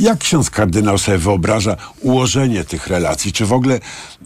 [0.00, 3.32] Jak ksiądz kardynał sobie wyobraża ułożenie tych relacji?
[3.32, 3.80] Czy w ogóle,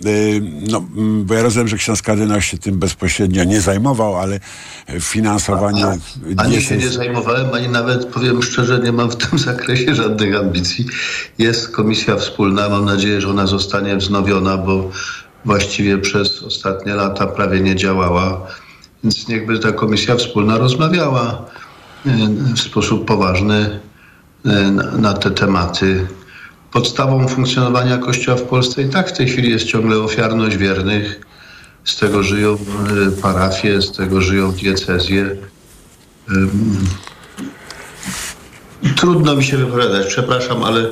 [0.07, 4.41] y, no, mm, bo ja rozumiem, że ksiądz kardynał się tym bezpośrednio nie zajmował, ale
[5.01, 5.87] finansowanie
[6.37, 10.87] Ani się nie zajmowałem, ani nawet, powiem szczerze, nie mam w tym zakresie żadnych ambicji.
[11.39, 14.91] Jest komisja wspólna, mam nadzieję, że ona zostanie wznowiona, bo
[15.45, 18.47] właściwie przez ostatnie lata prawie nie działała.
[19.05, 21.47] Więc niechby ta komisja wspólna rozmawiała
[22.07, 22.11] y,
[22.55, 23.81] w sposób poważny
[24.47, 24.51] y,
[24.99, 26.07] na, te tematy.
[26.73, 31.21] Podstawą funkcjonowania Kościoła w Polsce i tak w tej chwili jest ciągle ofiarność wiernych.
[31.85, 35.37] Z tego żyją y, parafie, z tego żyją diecezje.
[38.97, 40.91] Trudno mi się wypowiadać, przepraszam, ale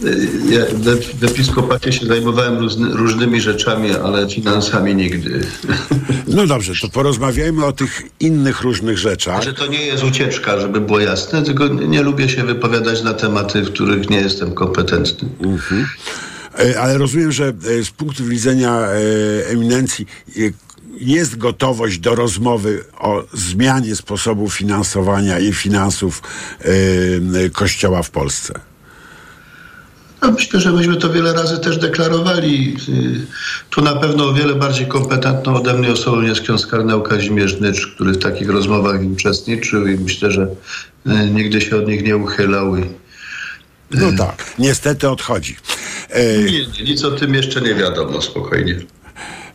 [0.00, 5.40] w, w episkopacie się zajmowałem różny, różnymi rzeczami, ale finansami nigdy.
[6.26, 9.42] No dobrze, to porozmawiajmy o tych innych różnych rzeczach.
[9.42, 13.62] Że to nie jest ucieczka, żeby było jasne, tylko nie, lubię się wypowiadać na tematy,
[13.62, 15.28] w których nie jestem kompetentny.
[15.40, 15.86] Mhm.
[16.58, 20.06] E, Ale rozumiem, że e, z punktu widzenia e, eminencji
[21.00, 26.22] jest gotowość do rozmowy o zmianie sposobu finansowania i finansów
[27.52, 28.69] Kościoła w Polsce.
[30.22, 32.76] No, myślę, że myśmy to wiele razy też deklarowali.
[32.88, 33.26] Y,
[33.70, 37.86] Tu na pewno o wiele bardziej kompetentną ode mnie osobą jest ksiądz kardynał Kazimierz Nycz,
[37.86, 40.42] który w takich rozmowach uczestniczył i myślę, że
[41.06, 42.76] y, nigdy się od nich nie uchylał.
[42.76, 42.84] I,
[43.90, 45.56] No tak, niestety odchodzi.
[46.10, 48.80] E, nie, nie, nic o tym jeszcze nie wiadomo, spokojnie.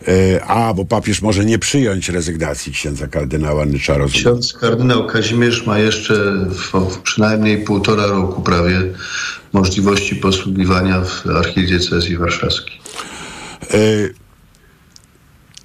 [0.07, 4.21] e, a, bo papież może nie przyjąć rezygnacji księdza kardynała Nycza, rozumiem.
[4.21, 6.13] Ksiądz kardynał Kazimierz ma jeszcze
[6.49, 8.81] w, w przynajmniej półtora roku prawie
[9.55, 12.79] możliwości posługiwania w archidiecezji warszawskiej.
[13.73, 13.77] E,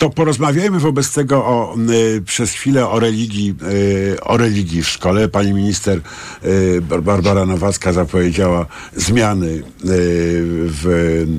[0.00, 1.76] To porozmawiajmy wobec tego o,
[2.16, 3.54] y, przez chwilę o religii,
[4.14, 5.28] y, o religii w szkole.
[5.28, 6.00] Pani minister
[6.44, 9.62] y, Bar- Barbara Nowacka zapowiedziała zmiany y,
[10.64, 10.86] w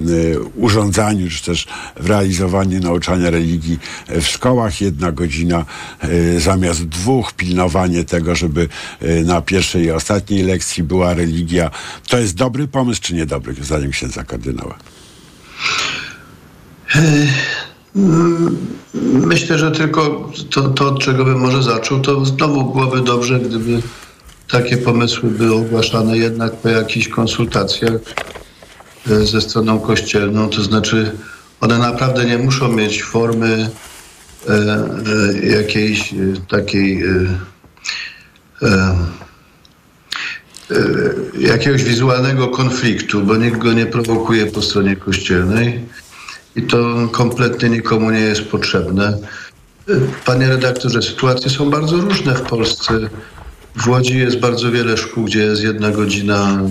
[0.10, 1.67] y, urządzaniu, czy też
[2.00, 4.82] w realizowaniu nauczania religii w szkołach.
[4.82, 5.65] Jedna godzina
[6.04, 8.67] y, zamiast dwóch, pilnowanie tego, żeby
[9.26, 11.71] na pierwszej i ostatniej lekcji była religia.
[12.08, 14.78] To jest dobry pomysł, czy niedobry, zdaniem księdza kardynała?
[17.96, 18.58] Mm,
[19.04, 23.82] Myślę, że tylko to, to, od czego bym może zaczął, to znowu byłoby dobrze, gdyby
[24.48, 27.94] takie pomysły były ogłaszane jednak po jakichś konsultacjach
[29.12, 30.50] e, ze stroną kościelną.
[30.50, 31.12] To znaczy,
[31.62, 33.70] one naprawdę nie muszą mieć formy
[34.50, 36.14] e, e, jakiejś
[36.50, 37.04] takiej.
[41.40, 45.86] Jakiegoś wizualnego konfliktu, bo nikt go nie prowokuje po stronie kościelnej
[46.56, 49.18] i to kompletnie nikomu nie jest potrzebne.
[50.26, 52.94] Panie redaktorze, sytuacje są bardzo różne w Polsce.
[53.76, 56.62] W Łodzi jest bardzo wiele szkół, gdzie jest jedna godzina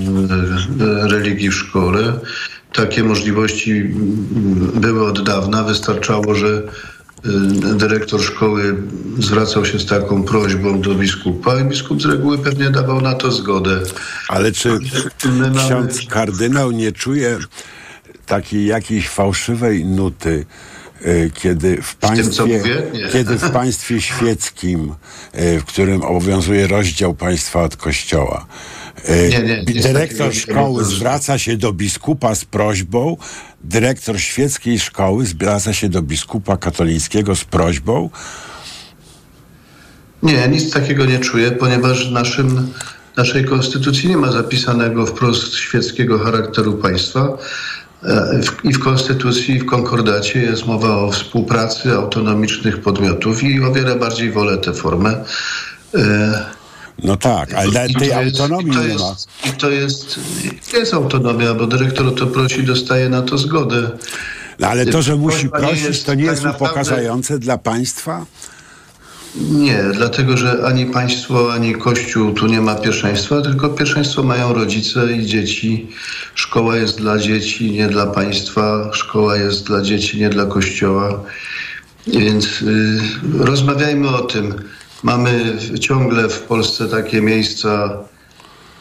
[0.80, 2.12] e, religii w szkole.
[2.72, 5.64] Takie możliwości mm, były od dawna.
[5.64, 8.76] Wystarczało, że e, dyrektor szkoły
[9.18, 13.32] zwracał się z taką prośbą do biskupa i biskup z reguły pewnie dawał na to
[13.32, 13.80] zgodę.
[14.28, 14.78] Ale czy
[15.66, 17.38] ksiądz kardynał nie czuje
[18.30, 20.44] takiej jakiejś fałszywej nuty,
[21.06, 22.60] y, kiedy w państwie?
[22.92, 23.08] Nie.
[23.12, 24.94] kiedy w państwie świeckim,
[25.34, 28.46] y, w którym obowiązuje rozdział państwa od kościoła,
[29.08, 33.16] y, Nie, nie, nic dyrektor nie szkoły zwraca się do biskupa z prośbą,
[33.64, 38.10] dyrektor świeckiej szkoły zwraca się do biskupa katolickiego z prośbą,
[40.22, 42.72] Nie, nic takiego nie czuję, ponieważ w naszym,
[43.16, 47.38] naszej konstytucji nie ma zapisanego wprost świeckiego charakteru państwa.
[48.04, 53.60] E, w- I w konstytucji, i w konkordacie jest mowa o współpracy autonomicznych podmiotów i
[53.62, 55.24] o wiele bardziej wolę tę formę.
[55.94, 56.44] E,
[57.04, 59.50] No tak, ale i tej to jest- autonomii i to nie jest, ma.
[59.50, 60.20] I to jest,
[60.72, 63.90] jest autonomia, bo dyrektor o to prosi, dostaje na to zgodę.
[64.58, 68.26] No, ale to, że musi prosić, to nie tak jest naprawdę- upokarzające dla państwa?
[69.36, 75.12] Nie, dlatego że ani państwo, ani kościół tu nie ma pierwszeństwa, tylko pierwszeństwo mają rodzice
[75.12, 75.86] i dzieci.
[76.34, 78.90] Szkoła jest dla dzieci, nie dla państwa.
[78.92, 81.20] Szkoła jest dla dzieci, nie dla kościoła.
[82.06, 82.98] Więc y,
[83.38, 84.54] rozmawiajmy o tym.
[85.02, 87.98] Mamy ciągle w Polsce takie miejsca,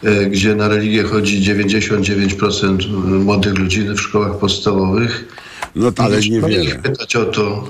[0.04, 2.88] y, gdzie na religię chodzi 99%
[3.24, 5.26] młodych ludzi w szkołach podstawowych.
[5.76, 6.58] No ale Wiesz, niewiele.
[6.58, 7.70] powinien pytać o to.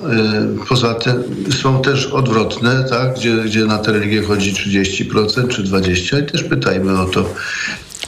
[0.62, 1.24] Y, Poza tym
[1.62, 3.16] są też odwrotne, tak?
[3.16, 7.22] gdzie, gdzie na tę religię chodzi 30% czy 20% i też pytajmy o to.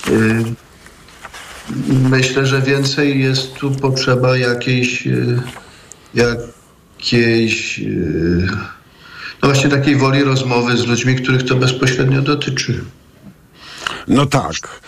[0.09, 0.43] Y,
[2.09, 5.39] Myślę, że więcej jest tu potrzeba jakiejś, y,
[6.13, 7.81] jakiejś
[9.41, 12.83] no właśnie takiej woli rozmowy z ludźmi, których to bezpośrednio dotyczy.
[14.07, 14.81] No tak.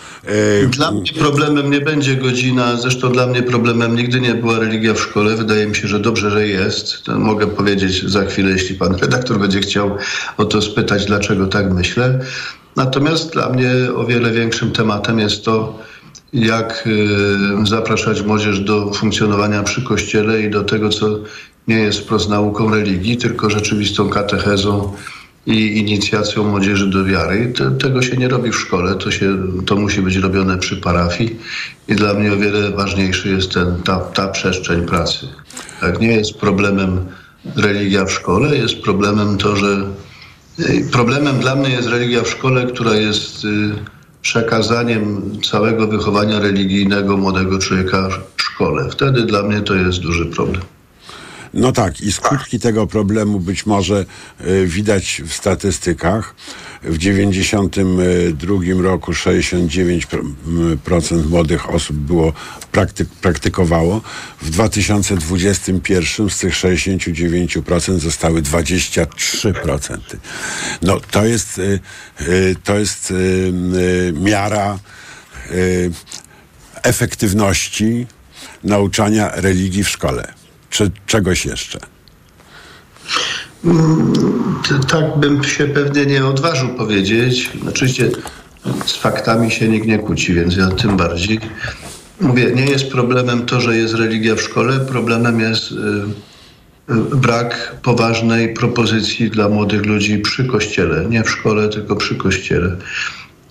[0.70, 5.00] Dla mnie problemem nie będzie godzina, zresztą dla mnie problemem nigdy nie była religia w
[5.00, 5.36] szkole.
[5.36, 7.02] Wydaje mi się, że dobrze, że jest.
[7.02, 9.96] To mogę powiedzieć za chwilę, jeśli pan redaktor będzie chciał
[10.36, 12.20] o to spytać, dlaczego tak myślę.
[12.76, 15.78] Natomiast dla mnie o wiele większym tematem jest to,
[16.32, 21.18] jak y, zapraszać młodzież do funkcjonowania przy kościele i do tego, co
[21.68, 24.92] nie jest wprost nauką religii, tylko rzeczywistą katechezą
[25.46, 27.52] i inicjacją młodzieży do wiary.
[27.56, 31.36] Te, tego się nie robi w szkole, to, się, to musi być robione przy parafii
[31.88, 35.28] i dla mnie o wiele ważniejszy jest ten, ta, ta przestrzeń pracy.
[35.80, 37.06] Tak, nie jest problemem
[37.56, 39.90] religia w szkole, jest problemem to, że
[40.60, 43.48] y, problemem dla mnie jest religia w szkole, która jest y,
[44.22, 48.90] przekazaniem całego wychowania religijnego młodego człowieka w szkole.
[48.90, 50.62] Wtedy dla mnie to jest duży problem.
[51.56, 54.06] No tak, i skutki tego problemu być może
[54.46, 56.34] y, widać w statystykach.
[56.82, 62.32] W 92 roku 69% młodych osób było
[62.72, 64.00] praktyk, praktykowało.
[64.42, 69.98] W 2021 z tych 69% zostały 23%.
[70.82, 71.80] No to jest, y,
[72.20, 73.12] y, to jest
[74.12, 74.78] miara
[76.82, 78.06] efektywności
[78.64, 80.43] nauczania religii w szkole.
[80.74, 81.78] Czy czegoś jeszcze?
[83.64, 84.12] Mm,
[84.88, 87.50] Tak bym się pewnie nie odważył powiedzieć.
[87.68, 88.10] Oczywiście
[88.86, 91.40] z faktami się nikt nie kłóci, więc ja tym bardziej.
[92.20, 97.76] Mówię, nie jest problemem to, że jest religia w szkole, problemem jest y, y, brak
[97.82, 101.04] poważnej propozycji dla młodych ludzi przy kościele.
[101.08, 102.76] Nie w szkole, tylko przy kościele.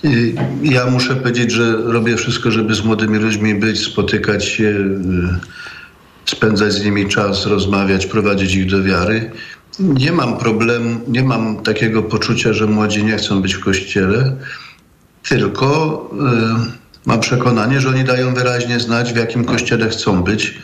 [0.04, 5.64] I ja muszę powiedzieć, że robię wszystko, żeby z młodymi ludźmi być, spotykać się, y,
[6.26, 9.32] spędzać z nimi czas, rozmawiać, prowadzić ich do wiary.
[9.80, 14.36] Nie mam problemu, nie mam takiego poczucia, że młodzi nie chcą być w kościele,
[15.30, 16.10] tylko
[16.66, 16.72] y,
[17.06, 20.58] mam przekonanie, że oni dają wyraźnie znać, w jakim kościele chcą być,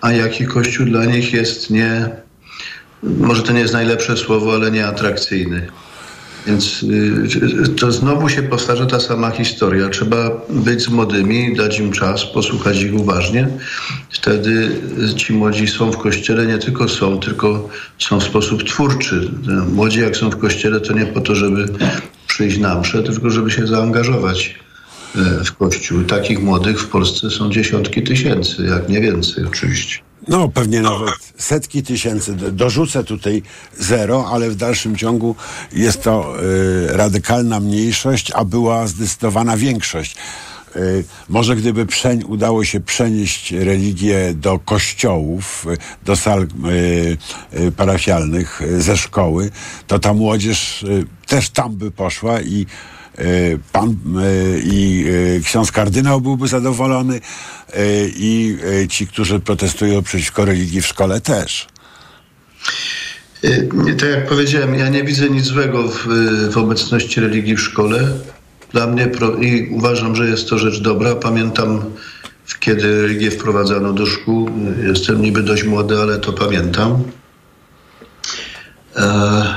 [0.00, 2.10] a jaki kościół dla nich jest nie,
[3.02, 5.66] może to nie jest najlepsze słowo, ale nieatrakcyjny.
[6.46, 9.88] Więc y, to znowu się powtarza ta sama historia.
[9.88, 13.48] Trzeba być z młodymi, dać im czas, posłuchać ich uważnie.
[14.10, 14.80] Wtedy
[15.16, 19.30] ci młodzi są w kościele, nie tylko są, tylko są w sposób twórczy.
[19.72, 21.68] Młodzi jak są w kościele, to nie po to, żeby
[22.26, 24.54] przyjść na mszę, tylko żeby się zaangażować
[25.16, 26.02] e, w kościół.
[26.02, 30.11] Takich młodych w Polsce są dziesiątki tysięcy, jak nie więcej oczywiście.
[30.28, 32.34] No, pewnie nawet setki tysięcy.
[32.34, 33.42] Dorzucę tutaj
[33.78, 35.36] zero, ale w dalszym ciągu
[35.72, 40.16] jest to y, radykalna mniejszość, a była zdecydowana większość.
[40.76, 46.46] Y, może gdyby przeń, udało się przenieść religię do kościołów, y, do sal y,
[47.60, 49.50] y, parafialnych ze szkoły,
[49.86, 50.84] to ta młodzież
[51.26, 52.66] też tam by poszła i
[53.72, 53.96] pan
[54.64, 55.04] i
[55.44, 57.20] ksiądz kardynał byłby zadowolony
[58.16, 61.66] i y, ci, którzy protestują przeciwko religii w szkole też.
[63.98, 66.06] Tak jak powiedziałem, ja nie widzę nic złego w,
[66.50, 68.08] w obecności religii w szkole.
[68.72, 71.14] Dla mnie pro, i uważam, że jest to rzecz dobra.
[71.14, 71.84] Pamiętam,
[72.60, 74.50] kiedy religię wprowadzano do szkół.
[74.86, 77.02] Jestem niby dość młody, ale to pamiętam.
[78.96, 79.56] E,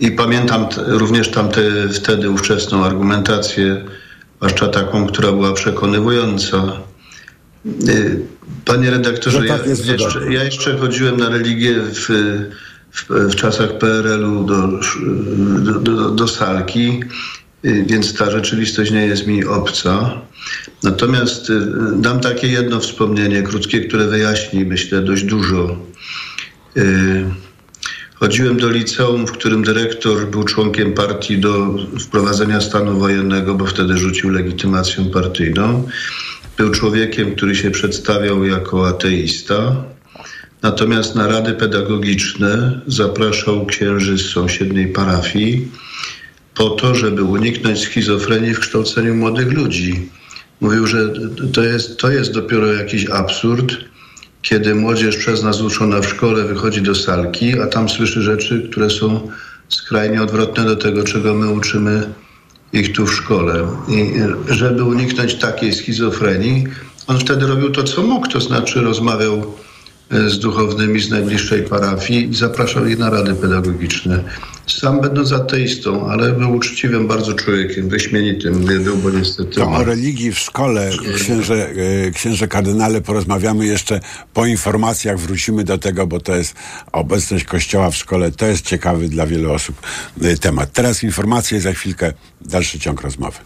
[0.00, 1.60] I pamiętam również tamte
[1.92, 3.84] wtedy ówczesną argumentację,
[4.38, 6.72] zwłaszcza taką, która była przekonywująca.
[7.88, 8.20] Y,
[8.64, 12.08] Panie redaktorze, Że tak ja, jeszcze, ja jeszcze chodziłem na religię w,
[12.92, 14.68] w, w czasach PRL-u do,
[15.58, 17.00] do, do, do salki,
[17.64, 20.20] y, więc ta rzeczywistość nie jest mi obca.
[20.82, 21.60] Natomiast y,
[21.96, 25.76] dam takie jedno wspomnienie krótkie, które wyjaśni, myślę, dość dużo.
[28.20, 33.98] Chodziłem do liceum, w którym dyrektor był członkiem partii do wprowadzenia stanu wojennego, bo wtedy
[33.98, 35.88] rzucił legitymację partyjną.
[36.56, 39.84] Był człowiekiem, który się przedstawiał jako ateista.
[40.62, 45.68] Natomiast na rady pedagogiczne zapraszał księży z sąsiedniej parafii
[46.54, 50.08] po to, żeby uniknąć schizofrenii w kształceniu młodych ludzi.
[50.60, 51.12] Mówił, że
[51.52, 53.76] to jest, to jest dopiero jakiś absurd,
[54.48, 58.90] kiedy młodzież przez nas uczona w szkole wychodzi do salki, a tam słyszy rzeczy, które
[58.90, 59.30] są
[59.68, 62.08] skrajnie odwrotne do tego, czego my uczymy
[62.72, 63.66] ich tu w szkole.
[63.88, 64.12] I
[64.48, 66.64] żeby uniknąć takiej schizofrenii,
[67.06, 69.67] On wtedy robił to, co mógł, to znaczy rozmawiał e,
[70.10, 74.24] z duchownymi z najbliższej parafii i zapraszał ich na rady pedagogiczne.
[74.66, 79.50] Sam będąc ateistą, ale był uczciwym bardzo człowiekiem, wyśmienitym był, bo niestety...
[79.50, 81.68] To o religii w szkole, księże,
[82.06, 84.00] e, księże kardynale, porozmawiamy jeszcze
[84.34, 86.54] po informacjach, wrócimy do tego, bo to jest
[86.92, 89.76] obecność Kościoła w szkole, to jest ciekawy dla wielu osób
[90.22, 90.72] e, temat.
[90.72, 93.38] Teraz informacje, za chwilkę dalszy ciąg rozmowy.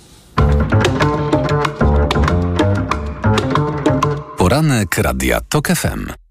[4.39, 6.23] Poranek Radia TOK FM.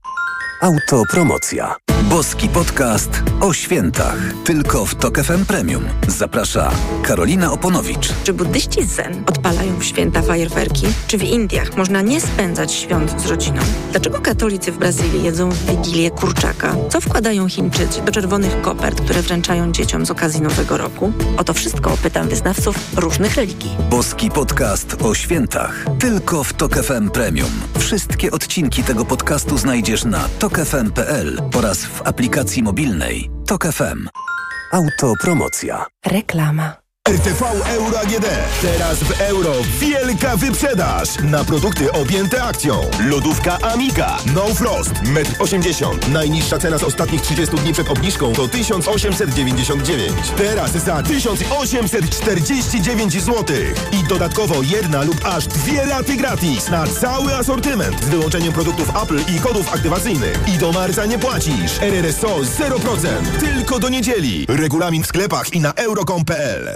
[0.61, 1.75] Autopromocja.
[2.03, 3.09] Boski podcast
[3.39, 4.17] o świętach.
[4.45, 5.83] Tylko w TOK FM Premium.
[6.07, 6.71] Zaprasza
[7.03, 8.13] Karolina Oponowicz.
[8.23, 10.85] Czy buddyści zen odpalają w święta fajerwerki?
[11.07, 13.61] Czy w Indiach można nie spędzać świąt z rodziną?
[13.91, 16.75] Dlaczego katolicy w Brazylii jedzą w Wigilię kurczaka?
[16.89, 21.13] Co wkładają Chińczycy do czerwonych kopert, które wręczają dzieciom z okazji Nowego Roku?
[21.37, 23.71] O to wszystko pytam wyznawców różnych religii.
[23.89, 25.85] Boski podcast o świętach.
[25.99, 27.51] Tylko w TOK FM Premium.
[27.79, 33.65] Wszystkie odcinki tego podcastu znajdziesz na tokefm.pl oraz w aplikacji mobilnej TOK.
[34.73, 35.85] Autopromocja.
[36.05, 36.80] Reklama.
[37.09, 38.25] RTV Euro AGD.
[38.61, 42.81] Teraz w euro wielka wyprzedaż na produkty objęte akcją.
[43.09, 44.17] Lodówka Amika.
[44.35, 44.91] No Frost.
[44.91, 45.99] 1,80 m.
[46.13, 50.13] Najniższa cena z ostatnich 30 dni przed obniżką to 1899.
[50.37, 53.45] Teraz za 1849 zł.
[53.91, 59.19] I dodatkowo jedna lub aż dwie raty gratis na cały asortyment z wyłączeniem produktów Apple
[59.35, 60.39] i kodów aktywacyjnych.
[60.55, 61.81] I do marca nie płacisz.
[61.81, 63.07] RRSO 0%.
[63.39, 64.45] Tylko do niedzieli.
[64.49, 66.75] Regulamin w sklepach i na euro.com.pl.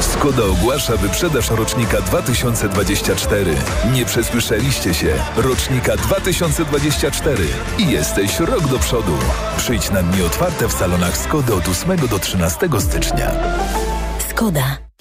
[0.00, 3.54] Skoda ogłasza wyprzedaż rocznika 2024.
[3.92, 5.14] Nie przesłyszeliście się.
[5.36, 7.44] Rocznika 2024.
[7.78, 9.18] I jesteś rok do przodu.
[9.56, 13.30] Przyjdź na dni otwarte w salonach Skody od 8 do 13 stycznia.
[14.30, 14.91] Skoda.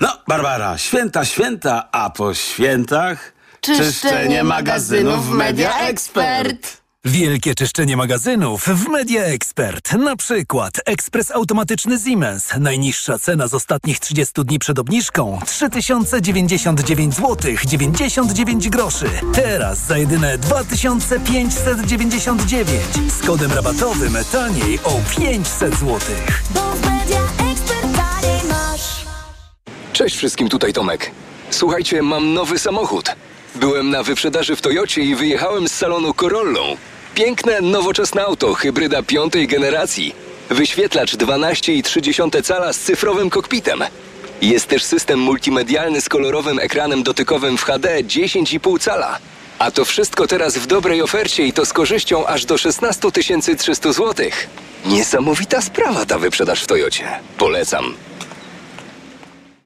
[0.00, 6.82] No, Barbara, święta, święta, a po świętach Czyszczenie magazynów w Media Expert.
[7.04, 9.92] Wielkie czyszczenie magazynów w Media Expert.
[9.92, 12.48] Na przykład ekspres automatyczny Siemens.
[12.60, 17.36] Najniższa cena z ostatnich 30 dni przed obniżką 3099 zł
[17.66, 19.06] 99 groszy.
[19.34, 22.80] Teraz za jedyne 2599
[23.20, 26.00] z kodem rabatowym taniej o 500 zł.
[29.94, 31.10] Cześć wszystkim, tutaj Tomek.
[31.50, 33.06] Słuchajcie, mam nowy samochód.
[33.54, 36.76] Byłem na wyprzedaży w Toyocie i wyjechałem z salonu Corollą.
[37.14, 40.14] Piękne, nowoczesne auto, hybryda piątej generacji.
[40.50, 43.84] Wyświetlacz 12,3 cala z cyfrowym kokpitem.
[44.42, 49.18] Jest też system multimedialny z kolorowym ekranem dotykowym w HD 10,5 cala.
[49.58, 53.08] A to wszystko teraz w dobrej ofercie i to z korzyścią aż do 16
[53.58, 54.26] 300 zł.
[54.86, 57.08] Niesamowita sprawa ta wyprzedaż w Toyocie.
[57.38, 57.94] Polecam.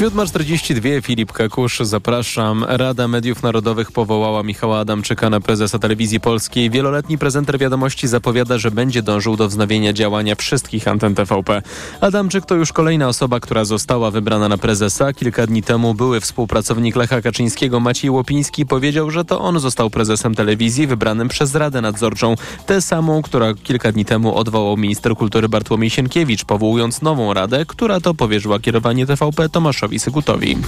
[0.00, 2.64] 7.42 Filip Kakusz, zapraszam.
[2.68, 6.70] Rada Mediów Narodowych powołała Michała Adamczyka na prezesa telewizji polskiej.
[6.70, 11.62] Wieloletni prezenter wiadomości zapowiada, że będzie dążył do wznowienia działania wszystkich anten TVP.
[12.00, 15.12] Adamczyk to już kolejna osoba, która została wybrana na prezesa.
[15.12, 20.34] Kilka dni temu były współpracownik Lecha Kaczyńskiego Maciej Łopiński powiedział, że to on został prezesem
[20.34, 22.34] telewizji wybranym przez Radę Nadzorczą.
[22.66, 28.00] Tę samą, która kilka dni temu odwołał minister kultury Bartłomiej Sienkiewicz, powołując nową radę, która
[28.00, 30.58] to powierzyła kierowanie TVP Tomaszowi Sygutowi.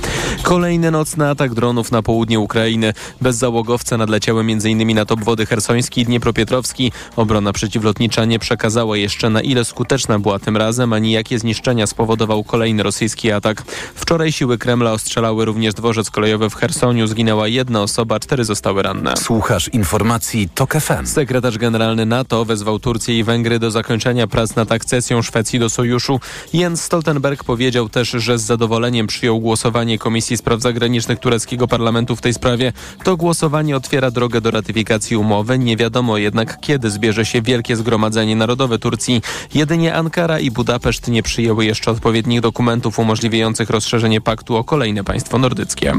[0.43, 2.93] Kolejny nocny atak dronów na południe Ukrainy.
[3.21, 4.95] Bezzałogowce nadleciały m.in.
[4.95, 6.93] nad obwody hersoński i Dniepropietrowski.
[7.17, 12.45] Obrona przeciwlotnicza nie przekazała jeszcze na ile skuteczna była tym razem, ani jakie zniszczenia spowodował
[12.45, 13.63] kolejny rosyjski atak.
[13.95, 17.07] Wczoraj siły Kremla ostrzelały również dworzec kolejowy w Hersoniu.
[17.07, 19.17] Zginęła jedna osoba, cztery zostały ranne.
[19.17, 21.07] Słuchasz informacji TOK FM.
[21.07, 26.21] Sekretarz generalny NATO wezwał Turcję i Węgry do zakończenia prac nad akcesją Szwecji do sojuszu.
[26.53, 32.21] Jens Stoltenberg powiedział też, że z zadowoleniem przyjął głosowanie Komisji Spraw Zagranicznych tureckiego parlamentu w
[32.21, 32.73] tej sprawie.
[33.05, 35.59] To głosowanie otwiera drogę do ratyfikacji umowy.
[35.59, 39.23] Nie wiadomo jednak, kiedy zbierze się Wielkie Zgromadzenie Narodowe Turcji.
[39.55, 45.39] Jedynie Ankara i Budapeszt nie przyjęły jeszcze odpowiednich dokumentów umożliwiających rozszerzenie paktu o kolejne państwo
[45.39, 45.93] nordyckie.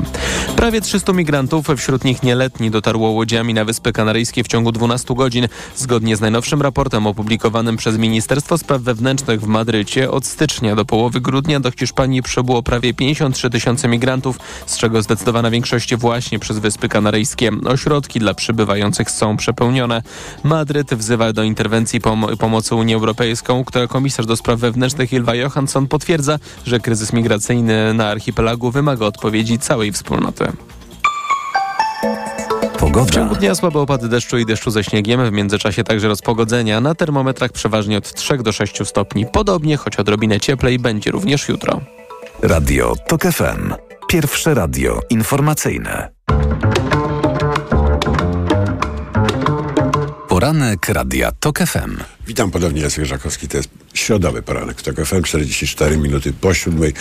[0.56, 5.48] Prawie 300 migrantów, wśród nich nieletni, dotarło łodziami na Wyspy Kanaryjskie w ciągu 12 godzin.
[5.76, 11.22] Zgodnie z najnowszym raportem opublikowanym przez Ministerstwo Spraw Wewnętrznych w Madrycie od stycznia do połowy
[11.22, 16.90] grudnia do Hiszpanii przybyło prawie 53 tysiące migrantów, z czego zdecydowana większość właśnie przez Wyspy
[16.90, 17.52] Kanaryjskie.
[17.66, 20.02] Ośrodki dla przybywających są przepełnione.
[20.44, 25.88] Madryt wzywa do interwencji pom pomocy Unię Europejską, która komisarz do spraw wewnętrznych Ilva Johansson
[25.88, 30.46] potwierdza, że kryzys migracyjny na archipelagu wymaga odpowiedzi całej wspólnoty.
[32.80, 33.06] Pogoda.
[33.06, 36.82] W ciągu dnia słabe opady deszczu i deszczu ze śniegiem, w międzyczasie także rozpogodzenia.
[36.82, 39.26] Na termometrach przeważnie od 3 do 6 stopni.
[39.26, 41.82] Podobnie, choć odrobinę cieplej, będzie również jutro.
[42.44, 43.74] Radio TOK FM.
[44.08, 46.10] Pierwsze radio informacyjne.
[50.28, 51.98] Poranek Radia TOK FM.
[52.28, 53.48] Witam ponownie, Jacek Żakowski.
[53.48, 56.94] To jest środowy poranek w TOK FM, 44 minuty po siódmej.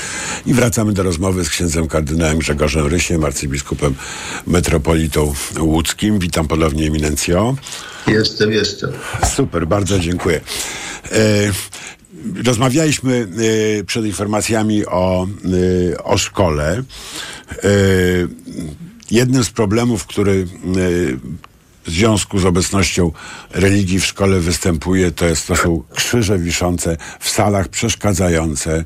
[0.47, 3.95] I wracamy do rozmowy z księdzem kardynałem Grzegorzem Rysiem, arcybiskupem
[4.47, 6.19] metropolitą łódzkim.
[6.19, 7.57] Witam ponownie, eminencjo.
[8.07, 8.91] Jestem, jestem.
[9.37, 10.41] Super, bardzo dziękuję.
[11.13, 11.53] E,
[12.45, 13.29] rozmawialiśmy
[13.81, 15.27] e, przed informacjami o,
[15.95, 16.83] e, o szkole.
[17.51, 17.69] E,
[19.11, 20.47] jednym z problemów, który
[21.85, 23.13] w związku z obecnością
[23.51, 28.85] religii w szkole występuje, to, jest, to są krzyże wiszące w salach, przeszkadzające,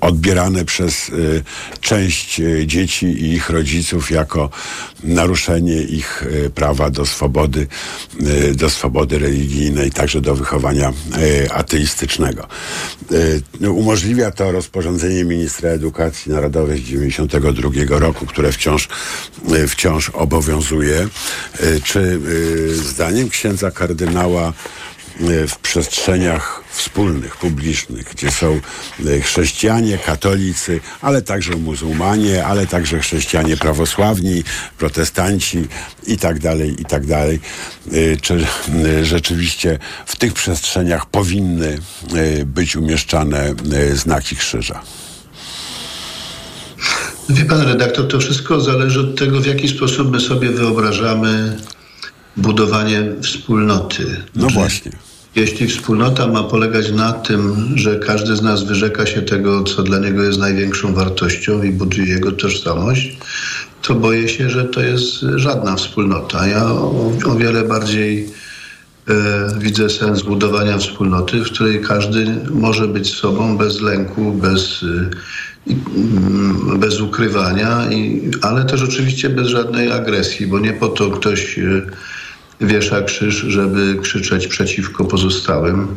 [0.00, 1.10] odbierane przez
[1.80, 4.50] część dzieci i ich rodziców jako
[5.04, 6.24] naruszenie ich
[6.54, 7.66] prawa do swobody,
[8.54, 10.92] do swobody religijnej, także do wychowania
[11.50, 12.46] ateistycznego.
[13.60, 18.88] Umożliwia to rozporządzenie ministra edukacji narodowej z 92 roku, które wciąż,
[19.68, 21.08] wciąż obowiązuje.
[21.84, 22.20] Czy
[22.72, 24.52] zdaniem księdza kardynała
[25.48, 28.60] w przestrzeniach wspólnych, publicznych, gdzie są
[28.98, 34.44] yy, chrześcijanie, katolicy, ale także muzułmanie, ale także chrześcijanie prawosławni,
[34.78, 35.66] protestanci
[36.06, 37.40] i tak dalej, i tak dalej.
[37.92, 38.46] Yy, Czy
[39.02, 41.78] rzeczywiście w tych przestrzeniach powinny
[42.46, 43.54] być umieszczane
[43.94, 44.82] znaki krzyża?
[47.28, 51.56] Wie pan redaktor, to wszystko zależy od tego, w jaki sposób my sobie wyobrażamy
[52.36, 54.04] budowanie wspólnoty.
[54.34, 54.92] No Znaczy, właśnie.
[55.36, 59.98] Jeśli wspólnota ma polegać na tym, że każdy z nas wyrzeka się tego, co dla
[59.98, 63.18] niego jest największą wartością i buduje jego tożsamość,
[63.82, 66.46] to boję się, że to jest żadna wspólnota.
[66.46, 68.26] Ja o, o wiele bardziej
[69.08, 69.14] e,
[69.58, 74.84] widzę sens budowania wspólnoty, w której każdy może być sobą bez lęku, bez,
[75.66, 81.10] i, mm, bez ukrywania, i, ale też oczywiście bez żadnej agresji, bo nie po to
[81.10, 81.86] ktoś y,
[82.60, 85.94] wiesza krzyż, żeby krzyczeć przeciwko pozostałym.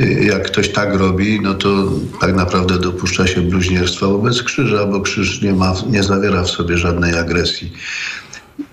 [0.00, 5.00] Y, Jak ktoś tak robi, no to tak naprawdę dopuszcza się bluźnierstwa wobec krzyża, bo
[5.00, 7.72] krzyż nie, ma, nie zawiera w sobie żadnej agresji.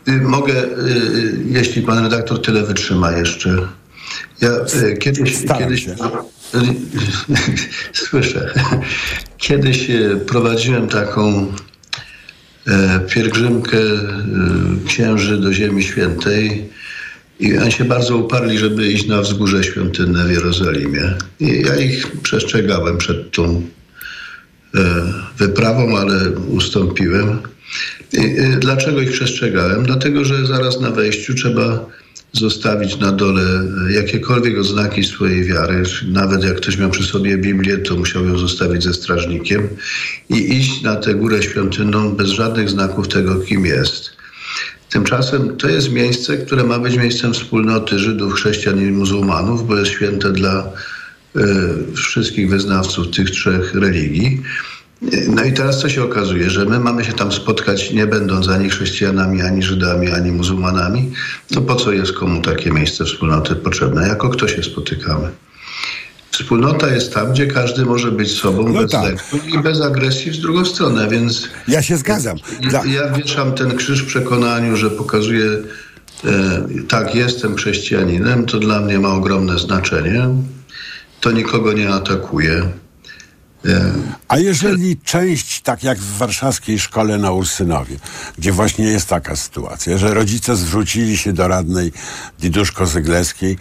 [0.07, 3.67] Y, Mogę, y, jeśli pan redaktor tyle wytrzyma jeszcze.
[4.41, 4.49] Ja
[4.99, 5.86] kiedyś, kiedyś
[8.09, 8.53] słyszę,
[9.38, 9.88] kiedyś
[10.28, 11.53] prowadziłem taką
[13.09, 13.78] pielgrzymkę
[14.88, 16.69] księży do Ziemi Świętej
[17.39, 21.13] i oni się bardzo uparli, żeby iść na wzgórze świątynne w Jerozolimie.
[21.39, 23.61] I ja ich przestrzegałem przed tą
[24.75, 27.39] e, wyprawą, ale ustąpiłem.
[28.13, 29.83] I, y, Dlaczego ich przestrzegałem?
[29.83, 31.86] Dlatego, że zaraz na wejściu trzeba
[32.33, 33.43] zostawić na dole
[33.89, 35.83] jakiekolwiek oznaki swojej wiary.
[36.07, 39.67] Nawet jak ktoś miał przy sobie Biblię, to musiał ją zostawić ze strażnikiem
[40.29, 44.15] i iść na tę górę świątynną bez żadnych znaków tego, kim jest.
[44.95, 49.91] Tymczasem to jest miejsce, które ma być miejscem wspólnoty Żydów, chrześcijan i muzułmanów, bo jest
[49.91, 50.63] święte dla
[51.35, 51.41] y,
[51.95, 54.41] wszystkich wyznawców tych trzech religii.
[55.29, 58.69] No i teraz co się okazuje, że my mamy się tam spotkać nie będąc ani
[58.69, 61.11] chrześcijanami, ani Żydami, ani muzułmanami,
[61.53, 64.07] to po co jest komu takie miejsce wspólnoty potrzebne?
[64.07, 65.27] Jako kto się spotykamy?
[66.36, 69.15] Wspólnota jest tam, gdzie każdy może być sobą No bez tak.
[69.53, 71.49] i bez agresji w drugą stronę, więc...
[71.67, 72.38] Ja się zgadzam.
[72.71, 75.45] Ja, ja wieszam ten krzyż w przekonaniu, że pokazuje,
[76.25, 80.29] e, tak, jestem chrześcijaninem, to dla mnie ma ogromne znaczenie.
[81.21, 82.69] To nikogo nie atakuje.
[83.68, 83.91] E,
[84.28, 87.95] A jeżeli część, tak jak w warszawskiej szkole na Ursynowie,
[88.38, 91.91] gdzie właśnie jest taka sytuacja, że rodzice zwrócili się do radnej
[92.39, 93.57] Diduszko-Zygleskiej,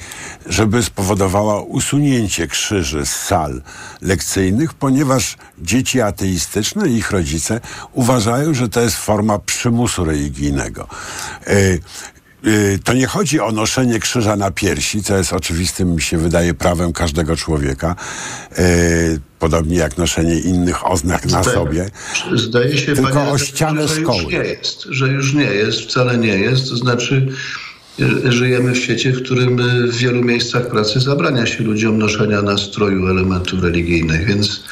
[0.46, 3.62] żeby spowodowała usunięcie krzyży z sal
[4.02, 7.60] lekcyjnych, ponieważ dzieci ateistyczne i ich rodzice
[7.92, 10.88] uważają, że to jest forma przymusu religijnego.
[11.48, 11.80] Y,
[12.46, 16.54] y, to nie chodzi o noszenie krzyża na piersi, co jest oczywistym, mi się wydaje,
[16.54, 17.96] prawem każdego człowieka,
[19.44, 21.90] podobnie jak noszenie innych oznak na Zdaje- sobie.
[22.34, 24.22] Zdaje się, Tylko panie o ścianę że szkoły.
[24.22, 26.68] Już nie jest, że już nie jest, wcale nie jest.
[26.68, 27.28] To znaczy,
[28.26, 32.58] e, żyjemy w świecie, w którym w wielu miejscach pracy zabrania się ludziom noszenia na
[32.58, 34.62] stroju elementów religijnych, więc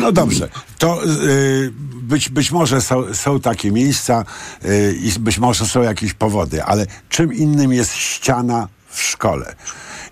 [0.00, 0.48] No dobrze,
[0.78, 4.24] to y, być, być może są, są takie miejsca
[4.64, 9.54] y, i być może są jakieś powody, ale czym innym jest ściana w szkole?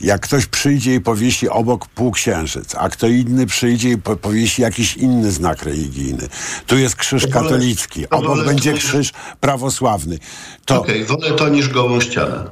[0.01, 4.97] Jak ktoś przyjdzie i powiesi obok półksiężyc, a kto inny przyjdzie i po, powiesi jakiś
[4.97, 6.29] inny znak religijny.
[6.67, 10.19] Tu jest krzyż katolicki, to obok będzie krzyż prawosławny.
[10.65, 12.51] To okej, wolę to niż gołą ścianę.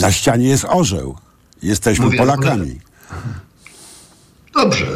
[0.00, 1.16] na ścianie jest orzeł.
[1.62, 2.80] Jesteśmy Mówię, Polakami.
[4.54, 4.86] Dobrze.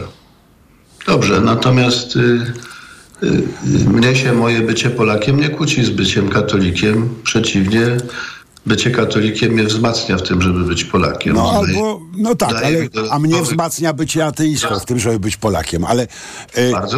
[1.06, 7.14] Dobrze, natomiast y, y, y, mnie się moje bycie Polakiem nie kłóci z byciem katolikiem.
[7.22, 7.86] Przeciwnie,
[8.66, 11.34] bycie katolikiem mnie wzmacnia w tym, żeby być Polakiem.
[11.34, 12.78] No albo, no tak, ale,
[13.10, 16.06] a mnie wzmacnia bycie ateistą w tym, żeby być Polakiem, ale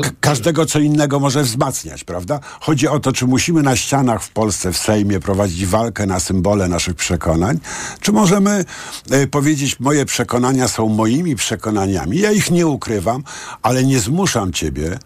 [0.02, 2.40] k- każdego co innego może wzmacniać, prawda?
[2.60, 6.68] Chodzi o to, czy musimy na ścianach w Polsce, w Sejmie prowadzić walkę na symbole
[6.68, 7.58] naszych przekonań,
[8.00, 8.64] czy możemy
[9.10, 13.22] e, powiedzieć, moje przekonania są moimi przekonaniami, ja ich nie ukrywam,
[13.62, 14.98] ale nie zmuszam ciebie,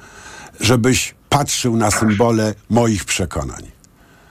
[0.60, 3.62] żebyś patrzył na symbole moich przekonań.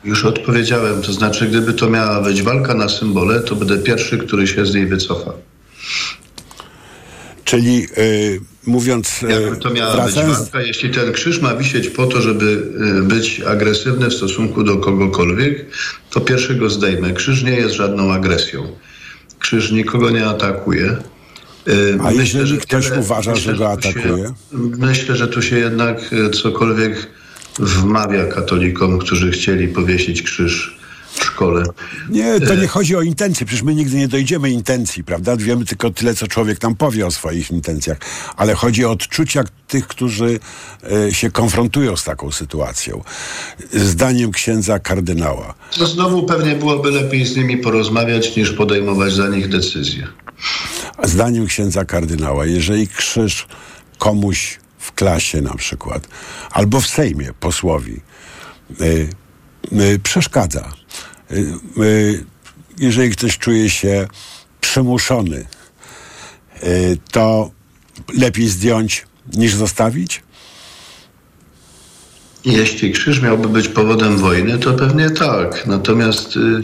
[0.04, 4.47] Już odpowiedziałem, to znaczy, gdyby to miała być walka na symbole, to będę pierwszy, który
[4.47, 5.32] się z niej wycofa.
[7.43, 7.86] Czyli e,
[8.68, 12.22] mówiąc, e, Jakby to miała być wracając, walka, jeśli ten krzyż ma wisieć po to,
[12.22, 12.45] żeby
[13.00, 15.66] y, być agresywny w stosunku do kogokolwiek,
[16.10, 17.14] to pierwszy go zdejmę.
[17.14, 18.68] Krzyż nie jest żadną agresją.
[19.39, 20.97] Krzyż nikogo nie atakuje.
[22.04, 24.34] A jeżeli że ktoś wiele- uważa, że go tu się- atakuje?
[24.78, 25.97] Myślę, że tu się jednak
[26.34, 27.08] cokolwiek
[27.60, 30.80] wmawia katolikom, którzy chcieli powiesić krzyż
[31.14, 31.64] w szkole.
[32.10, 33.45] Nie, to E, nie chodzi o intencje.
[33.45, 35.38] Przecież my nigdy nie dojdziemy intencji, prawda?
[35.38, 37.97] Wiemy tylko tyle, co człowiek nam powie o swoich intencjach.
[38.38, 40.39] Ale chodzi o odczucia tych, którzy
[41.07, 43.03] e, się konfrontują z taką sytuacją.
[43.74, 45.53] Zdaniem księdza kardynała.
[45.78, 50.07] To znowu pewnie byłoby lepiej z nimi porozmawiać, niż podejmować za nich decyzje.
[51.03, 53.47] Zdaniem księdza kardynała, jeżeli krzyż
[53.97, 54.60] komuś
[55.00, 56.08] klasie na przykład,
[56.52, 58.02] albo w Sejmie posłowi
[58.82, 59.10] y,
[59.74, 60.72] y, przeszkadza,
[61.32, 62.26] y, y,
[62.80, 64.08] jeżeli ktoś czuje się
[64.62, 65.45] przymuszony,
[66.64, 67.52] y, to
[68.18, 70.24] lepiej zdjąć niż zostawić?
[72.45, 75.68] Jeśli krzyż miałby być powodem wojny, to pewnie tak.
[75.68, 76.62] Natomiast y,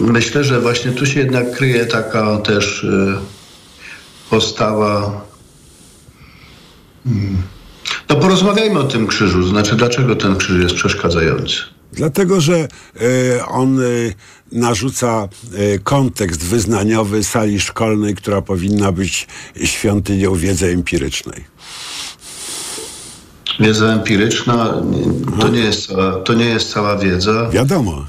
[0.00, 2.86] myślę, że właśnie tu się jednak kryje taka też
[4.30, 5.29] postawa.
[8.08, 9.46] No porozmawiajmy o tym krzyżu.
[9.46, 11.56] Znaczy, dlaczego ten krzyż jest przeszkadzający?
[11.92, 13.84] Dlatego, że e, on e,
[14.52, 19.26] narzuca e, kontekst wyznaniowy sali szkolnej, która powinna być
[19.64, 21.44] świątynią wiedzy empirycznej.
[23.60, 24.82] Wiedza empiryczna
[25.40, 27.50] to nie jest cała, to nie jest cała wiedza.
[27.50, 28.06] Wiadomo.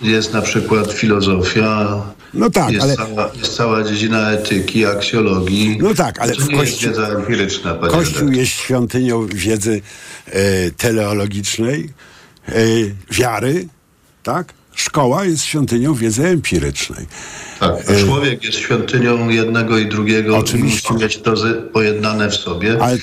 [0.00, 2.02] Jest na przykład filozofia.
[2.34, 5.78] No tak, jest, ale- cała, jest cała dziedzina etyki, aksjologii.
[5.80, 9.80] No tak, ale to w Kościół- wiedza empiryczna, Kościół jest świątynią wiedzy
[10.26, 11.88] e, teleologicznej,
[12.48, 12.52] e,
[13.10, 13.68] wiary,
[14.22, 14.52] tak?
[14.74, 17.06] Szkoła jest świątynią wiedzy empirycznej.
[17.60, 17.72] Tak,
[18.06, 20.36] człowiek jest świątynią jednego i drugiego.
[20.38, 20.92] Oczywiście.
[20.92, 21.34] Musi mieć to
[21.72, 22.76] pojednane w sobie.
[22.82, 22.98] Ale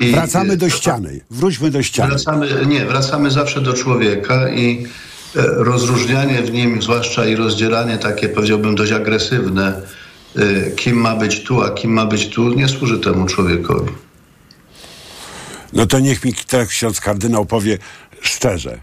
[0.00, 1.20] I- wracamy do ściany.
[1.30, 2.08] Wróćmy do ściany.
[2.10, 4.88] Wracamy, nie, wracamy zawsze do człowieka i e,
[5.34, 9.82] rozróżnianie w nim, zwłaszcza i rozdzielanie takie, powiedziałbym, dość agresywne,
[10.36, 13.90] e, kim ma być tu, a kim ma być tu, nie służy temu człowiekowi.
[15.72, 17.78] No to niech mi teraz ksiądz kardynał powie
[18.20, 18.80] szczerze.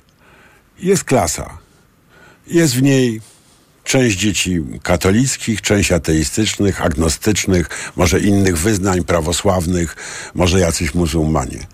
[0.79, 1.57] Jest klasa.
[2.47, 3.21] Jest w niej
[3.83, 9.95] część dzieci katolickich, część ateistycznych, agnostycznych, może innych wyznań prawosławnych,
[10.35, 11.67] może jacyś muzułmanie.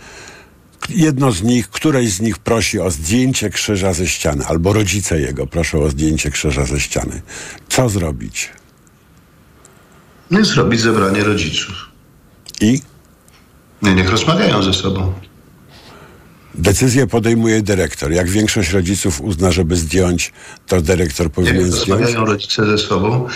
[0.89, 5.47] Jedno z nich, któreś z nich prosi o zdjęcie krzyża ze ściany, albo rodzice jego
[5.47, 7.21] proszą o zdjęcie krzyża ze ściany.
[7.69, 8.49] Co zrobić?
[10.32, 11.73] Nie zrobić zebranie rodziców.
[12.61, 12.82] I?
[13.82, 15.13] Nie, niech rozmawiają ze sobą.
[16.55, 18.11] Decyzję podejmuje dyrektor.
[18.11, 20.34] Jak większość rodziców uzna, żeby zdjąć,
[20.67, 21.89] to dyrektor powinien zdjąć.
[21.89, 23.27] rozmawiają rodzice ze sobą.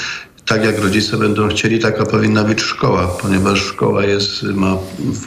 [0.45, 4.77] Tak jak rodzice będą chcieli, taka powinna być szkoła, ponieważ szkoła jest, ma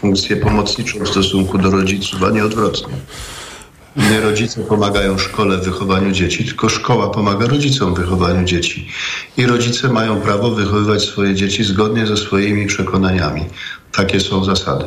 [0.01, 2.95] funkcję pomocniczą w stosunku do rodziców, a nie odwrotnie.
[3.97, 8.89] Nie rodzice pomagają szkole w wychowaniu dzieci, tylko szkoła pomaga rodzicom w wychowaniu dzieci.
[9.37, 13.45] I rodzice mają prawo wychowywać swoje dzieci zgodnie ze swoimi przekonaniami.
[13.93, 14.85] Takie są zasady.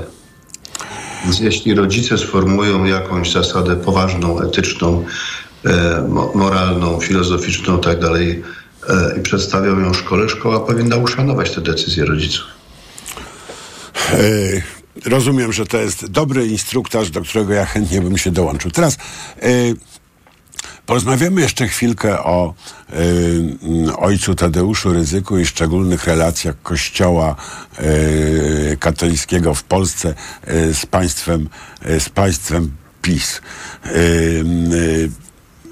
[1.23, 5.03] Więc jeśli rodzice sformułują jakąś zasadę poważną, etyczną,
[5.65, 8.60] e, mo- moralną, filozoficzną tak dalej e,
[9.17, 12.45] i przedstawią ją szkole, szkoła powinna uszanować te decyzje rodziców.
[14.13, 18.71] E, rozumiem, że to jest dobry instruktaż, do którego ja chętnie bym się dołączył.
[18.71, 18.97] Teraz
[19.41, 19.47] e,
[20.85, 22.53] porozmawiamy jeszcze chwilkę o
[22.89, 27.35] e, mm, ojcu Tadeuszu Ryzyku i szczególnych relacjach Kościoła
[27.77, 27.83] e,
[28.77, 30.13] katolickiego w Polsce
[30.43, 31.49] e, z państwem,
[31.81, 32.71] e, z państwem
[33.01, 33.41] PiS.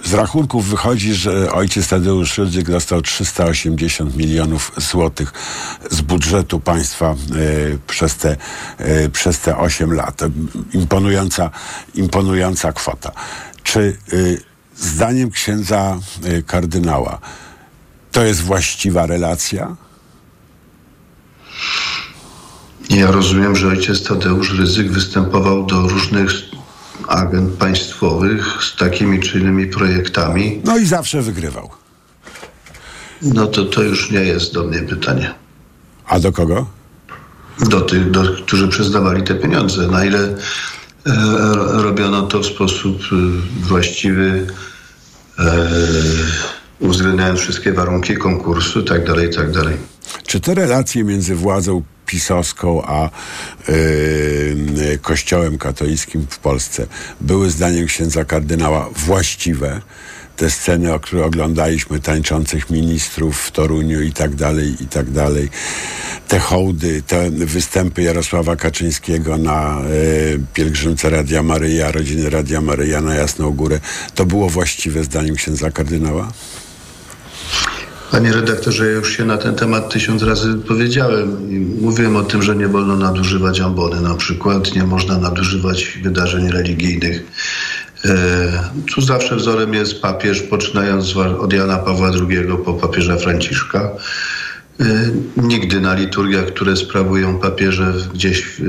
[0.03, 5.33] Z rachunków wychodzi, że ojciec Tadeusz Rydzyk dostał 380 milionów złotych
[5.91, 7.15] z budżetu państwa e,
[7.87, 8.37] przez, te,
[8.77, 10.21] e, przez te 8 lat.
[10.73, 11.49] Imponująca,
[11.95, 13.11] imponująca kwota.
[13.63, 14.15] Czy e,
[14.75, 15.99] zdaniem księdza
[16.45, 17.19] kardynała
[18.11, 19.75] to jest właściwa relacja?
[22.89, 26.31] Ja rozumiem, że ojciec Tadeusz Ryzyk występował do różnych
[27.09, 30.61] agent państwowych z takimi czy innymi projektami.
[30.63, 31.69] No i zawsze wygrywał.
[33.21, 35.33] No to to już nie jest do mnie pytanie.
[36.07, 36.65] A do kogo?
[37.69, 39.87] Do tych, do, którzy przyznawali te pieniądze.
[39.87, 40.35] Na ile e,
[41.55, 43.15] ro- robiono to w sposób e,
[43.67, 44.47] właściwy,
[45.39, 45.67] e,
[46.79, 49.77] uwzględniając wszystkie warunki konkursu, tak dalej, tak dalej.
[50.27, 53.09] Czy te relacje między władzą pisowską a
[53.67, 56.87] yy, Kościołem katolickim w Polsce
[57.21, 59.81] były zdaniem księdza kardynała właściwe?
[60.35, 65.49] Te sceny, o które oglądaliśmy, tańczących ministrów w Toruniu i tak dalej, i tak dalej.
[66.27, 73.15] Te hołdy, te występy Jarosława Kaczyńskiego na yy, pielgrzymce Radia Maryja, rodziny Radia Maryja na
[73.15, 73.79] Jasną Górę.
[74.15, 76.31] To było właściwe zdaniem księdza kardynała?
[78.11, 82.43] Panie redaktorze, ja już się na ten temat tysiąc razy powiedziałem i mówiłem o tym,
[82.43, 87.23] że nie wolno nadużywać ambony na przykład, nie można nadużywać wydarzeń religijnych.
[88.05, 93.89] E, tu zawsze wzorem jest papież, poczynając od Jana Pawła II po papieża Franciszka.
[94.79, 94.85] E,
[95.37, 98.63] nigdy na liturgiach, które sprawują papieże gdzieś e,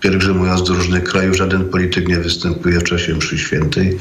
[0.00, 3.98] pielgrzymując do różnych krajów, żaden polityk nie występuje w czasie mszy świętej.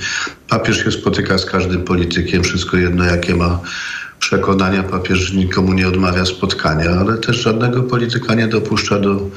[0.50, 3.60] Papież się spotyka z każdym politykiem, wszystko jedno jakie ma
[4.26, 4.84] przekonania.
[4.84, 9.30] Papież nikomu nie odmawia spotkania, ale też żadnego polityka nie dopuszcza do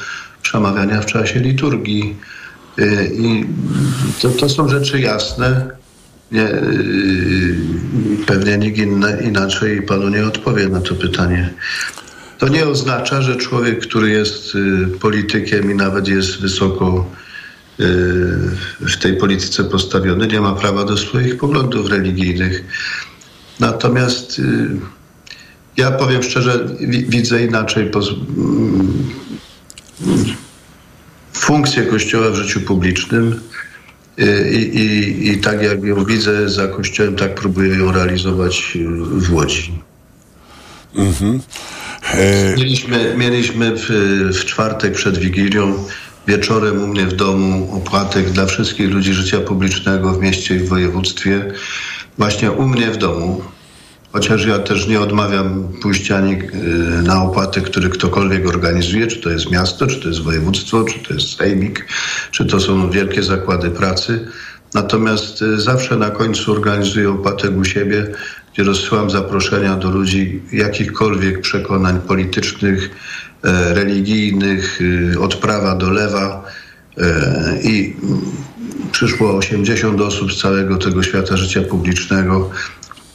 [0.42, 2.16] przemawiania w czasie liturgii.
[2.78, 3.44] Y, I
[4.22, 5.70] to, to są rzeczy jasne.
[6.32, 11.50] Nie, yy, pewnie nikt inny, inaczej panu nie odpowie na to pytanie.
[12.38, 17.10] To nie oznacza, że człowiek, który jest y, politykiem i nawet jest wysoko
[17.80, 17.84] y,
[18.80, 22.64] w tej polityce postawiony, nie ma prawa do swoich poglądów religijnych.
[23.60, 24.68] Natomiast y,
[25.76, 29.08] ja powiem szczerze, wi- widzę inaczej mm,
[31.32, 33.40] funkcję Kościoła w życiu publicznym
[34.18, 38.84] y, i, i, i tak jak ją widzę za Kościołem, tak próbuję ją realizować y,
[39.20, 39.82] w Łodzi.
[40.94, 41.40] Mhm.
[42.56, 43.86] Mieliśmy, mieliśmy w,
[44.40, 45.84] w czwartek przed Wigilią
[46.26, 50.68] wieczorem u mnie w domu opłatek dla wszystkich ludzi życia publicznego w mieście i w
[50.68, 51.52] województwie.
[52.18, 53.42] Właśnie u mnie w domu.
[54.12, 56.42] Chociaż ja też nie odmawiam pójścia y,
[57.02, 61.14] na opłatek, który ktokolwiek organizuje, czy to jest miasto, czy to jest województwo, czy to
[61.14, 61.86] jest sejmik,
[62.30, 64.28] czy to są wielkie zakłady pracy.
[64.74, 68.06] Natomiast y, zawsze na końcu organizuję opłatek u siebie,
[68.52, 72.90] gdzie rozsyłam zaproszenia do ludzi jakichkolwiek przekonań politycznych,
[73.42, 76.44] e, religijnych, y, od prawa do lewa.
[76.98, 77.96] E, I
[78.92, 82.50] przyszło 80 osób z całego tego świata życia publicznego,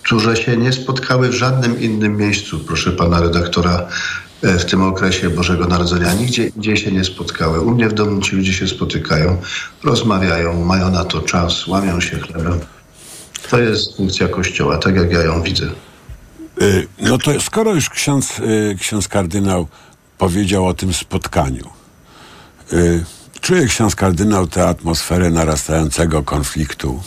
[0.04, 3.88] które się nie spotkały w żadnym innym miejscu, proszę pana redaktora,
[4.42, 6.14] e, w tym okresie Bożego Narodzenia.
[6.14, 7.62] Nigdzie indziej się nie spotkały.
[7.62, 9.42] U mnie w domu ci ludzie się spotykają,
[9.84, 12.60] rozmawiają, mają na to czas, łamią się chlebem.
[13.50, 15.66] To jest funkcja Kościoła, tak jak ja ją widzę.
[16.62, 19.68] Y, No to skoro już ksiądz, y, ksiądz kardynał
[20.18, 21.70] powiedział o tym spotkaniu,
[23.44, 27.02] czuje ksiądz kardynał tę atmosferę narastającego konfliktu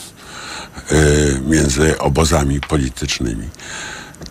[0.93, 3.49] y, między obozami politycznymi.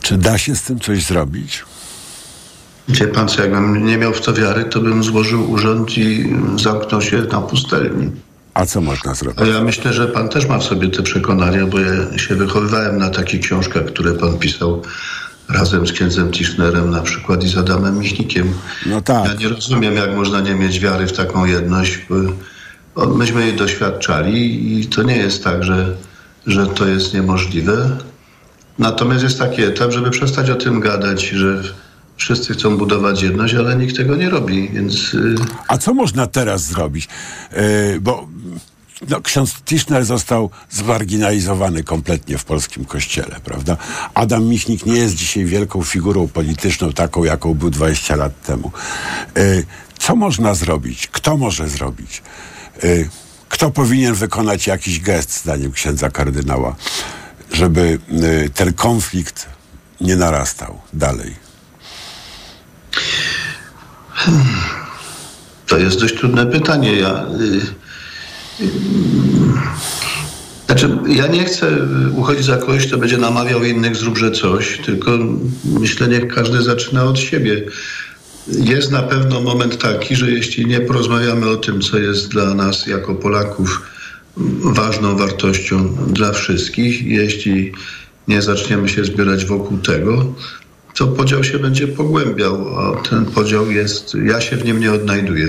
[0.02, 1.64] Czy da się z tym coś zrobić?
[2.90, 7.02] Wie pan co, jakbym nie miał w to wiary, to bym złożył urząd i zamknął
[7.02, 8.12] się na pustelni.
[8.54, 9.42] A co można zrobić?
[9.42, 12.98] A ja myślę, że pan też ma w sobie te przekonania, bo ja się wychowywałem
[12.98, 14.82] na takich książkach, które pan pisał
[15.50, 18.54] razem z księdzem Tischnerem na przykład i z Adamem Michnikiem.
[18.86, 19.26] No tak.
[19.26, 22.00] Ja nie rozumiem, jak można nie mieć wiary w taką jedność,
[23.16, 25.96] myśmy jej doświadczali i to nie jest tak, że,
[26.48, 27.98] że to jest niemożliwe.
[28.80, 31.64] Natomiast jest taki etap, żeby przestać o tym gadać, że
[32.18, 35.14] wszyscy chcą budować jedność, ale nikt tego nie robi, więc...
[35.14, 35.36] y,
[35.68, 37.08] A co można teraz zrobić?
[37.52, 38.28] Yy, bo
[39.10, 43.78] no, ksiądz Tischner został zmarginalizowany kompletnie w polskim kościele, prawda?
[44.14, 48.72] Adam Michnik nie jest dzisiaj wielką figurą polityczną, taką jaką był 20 lat temu.
[49.36, 49.66] Yy,
[50.00, 51.08] co można zrobić?
[51.08, 52.22] Kto może zrobić?
[52.84, 53.10] Yy,
[53.50, 56.76] kto powinien wykonać jakiś gest, zdaniem księdza kardynała,
[57.52, 59.50] żeby yy, ten konflikt
[60.02, 61.36] nie narastał dalej?
[65.68, 66.96] To jest dość trudne pytanie.
[66.96, 67.85] Ja, y,
[70.66, 71.78] znaczy, ja nie chcę
[72.16, 75.12] uchodzić za kogoś, kto będzie namawiał innych, zróbże coś, tylko
[75.80, 77.64] myślę, niech każdy zaczyna od siebie.
[78.48, 82.88] Jest na pewno moment taki, że jeśli nie porozmawiamy o tym, co jest dla nas
[82.88, 83.82] jako Polaków
[84.62, 87.72] ważną wartością dla wszystkich, jeśli
[88.28, 90.34] nie zaczniemy się zbierać wokół tego,
[90.96, 95.48] to podział się będzie pogłębiał, a ten podział jest, ja się w nim nie odnajduję.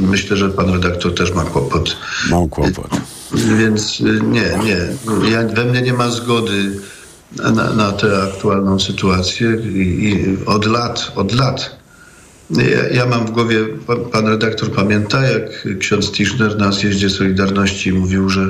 [0.00, 1.96] Myślę, że pan redaktor też ma kłopot.
[2.30, 2.90] Mam kłopot.
[3.58, 4.78] Więc y, nie, nie.
[5.30, 6.80] Ja, we mnie nie ma zgody
[7.36, 11.78] na, na tę aktualną sytuację i, i od lat, od lat.
[12.50, 17.92] Ja, ja mam w głowie, pan, pan redaktor pamięta, jak ksiądz Tischner na zjeździe Solidarności
[17.92, 18.46] mówił, że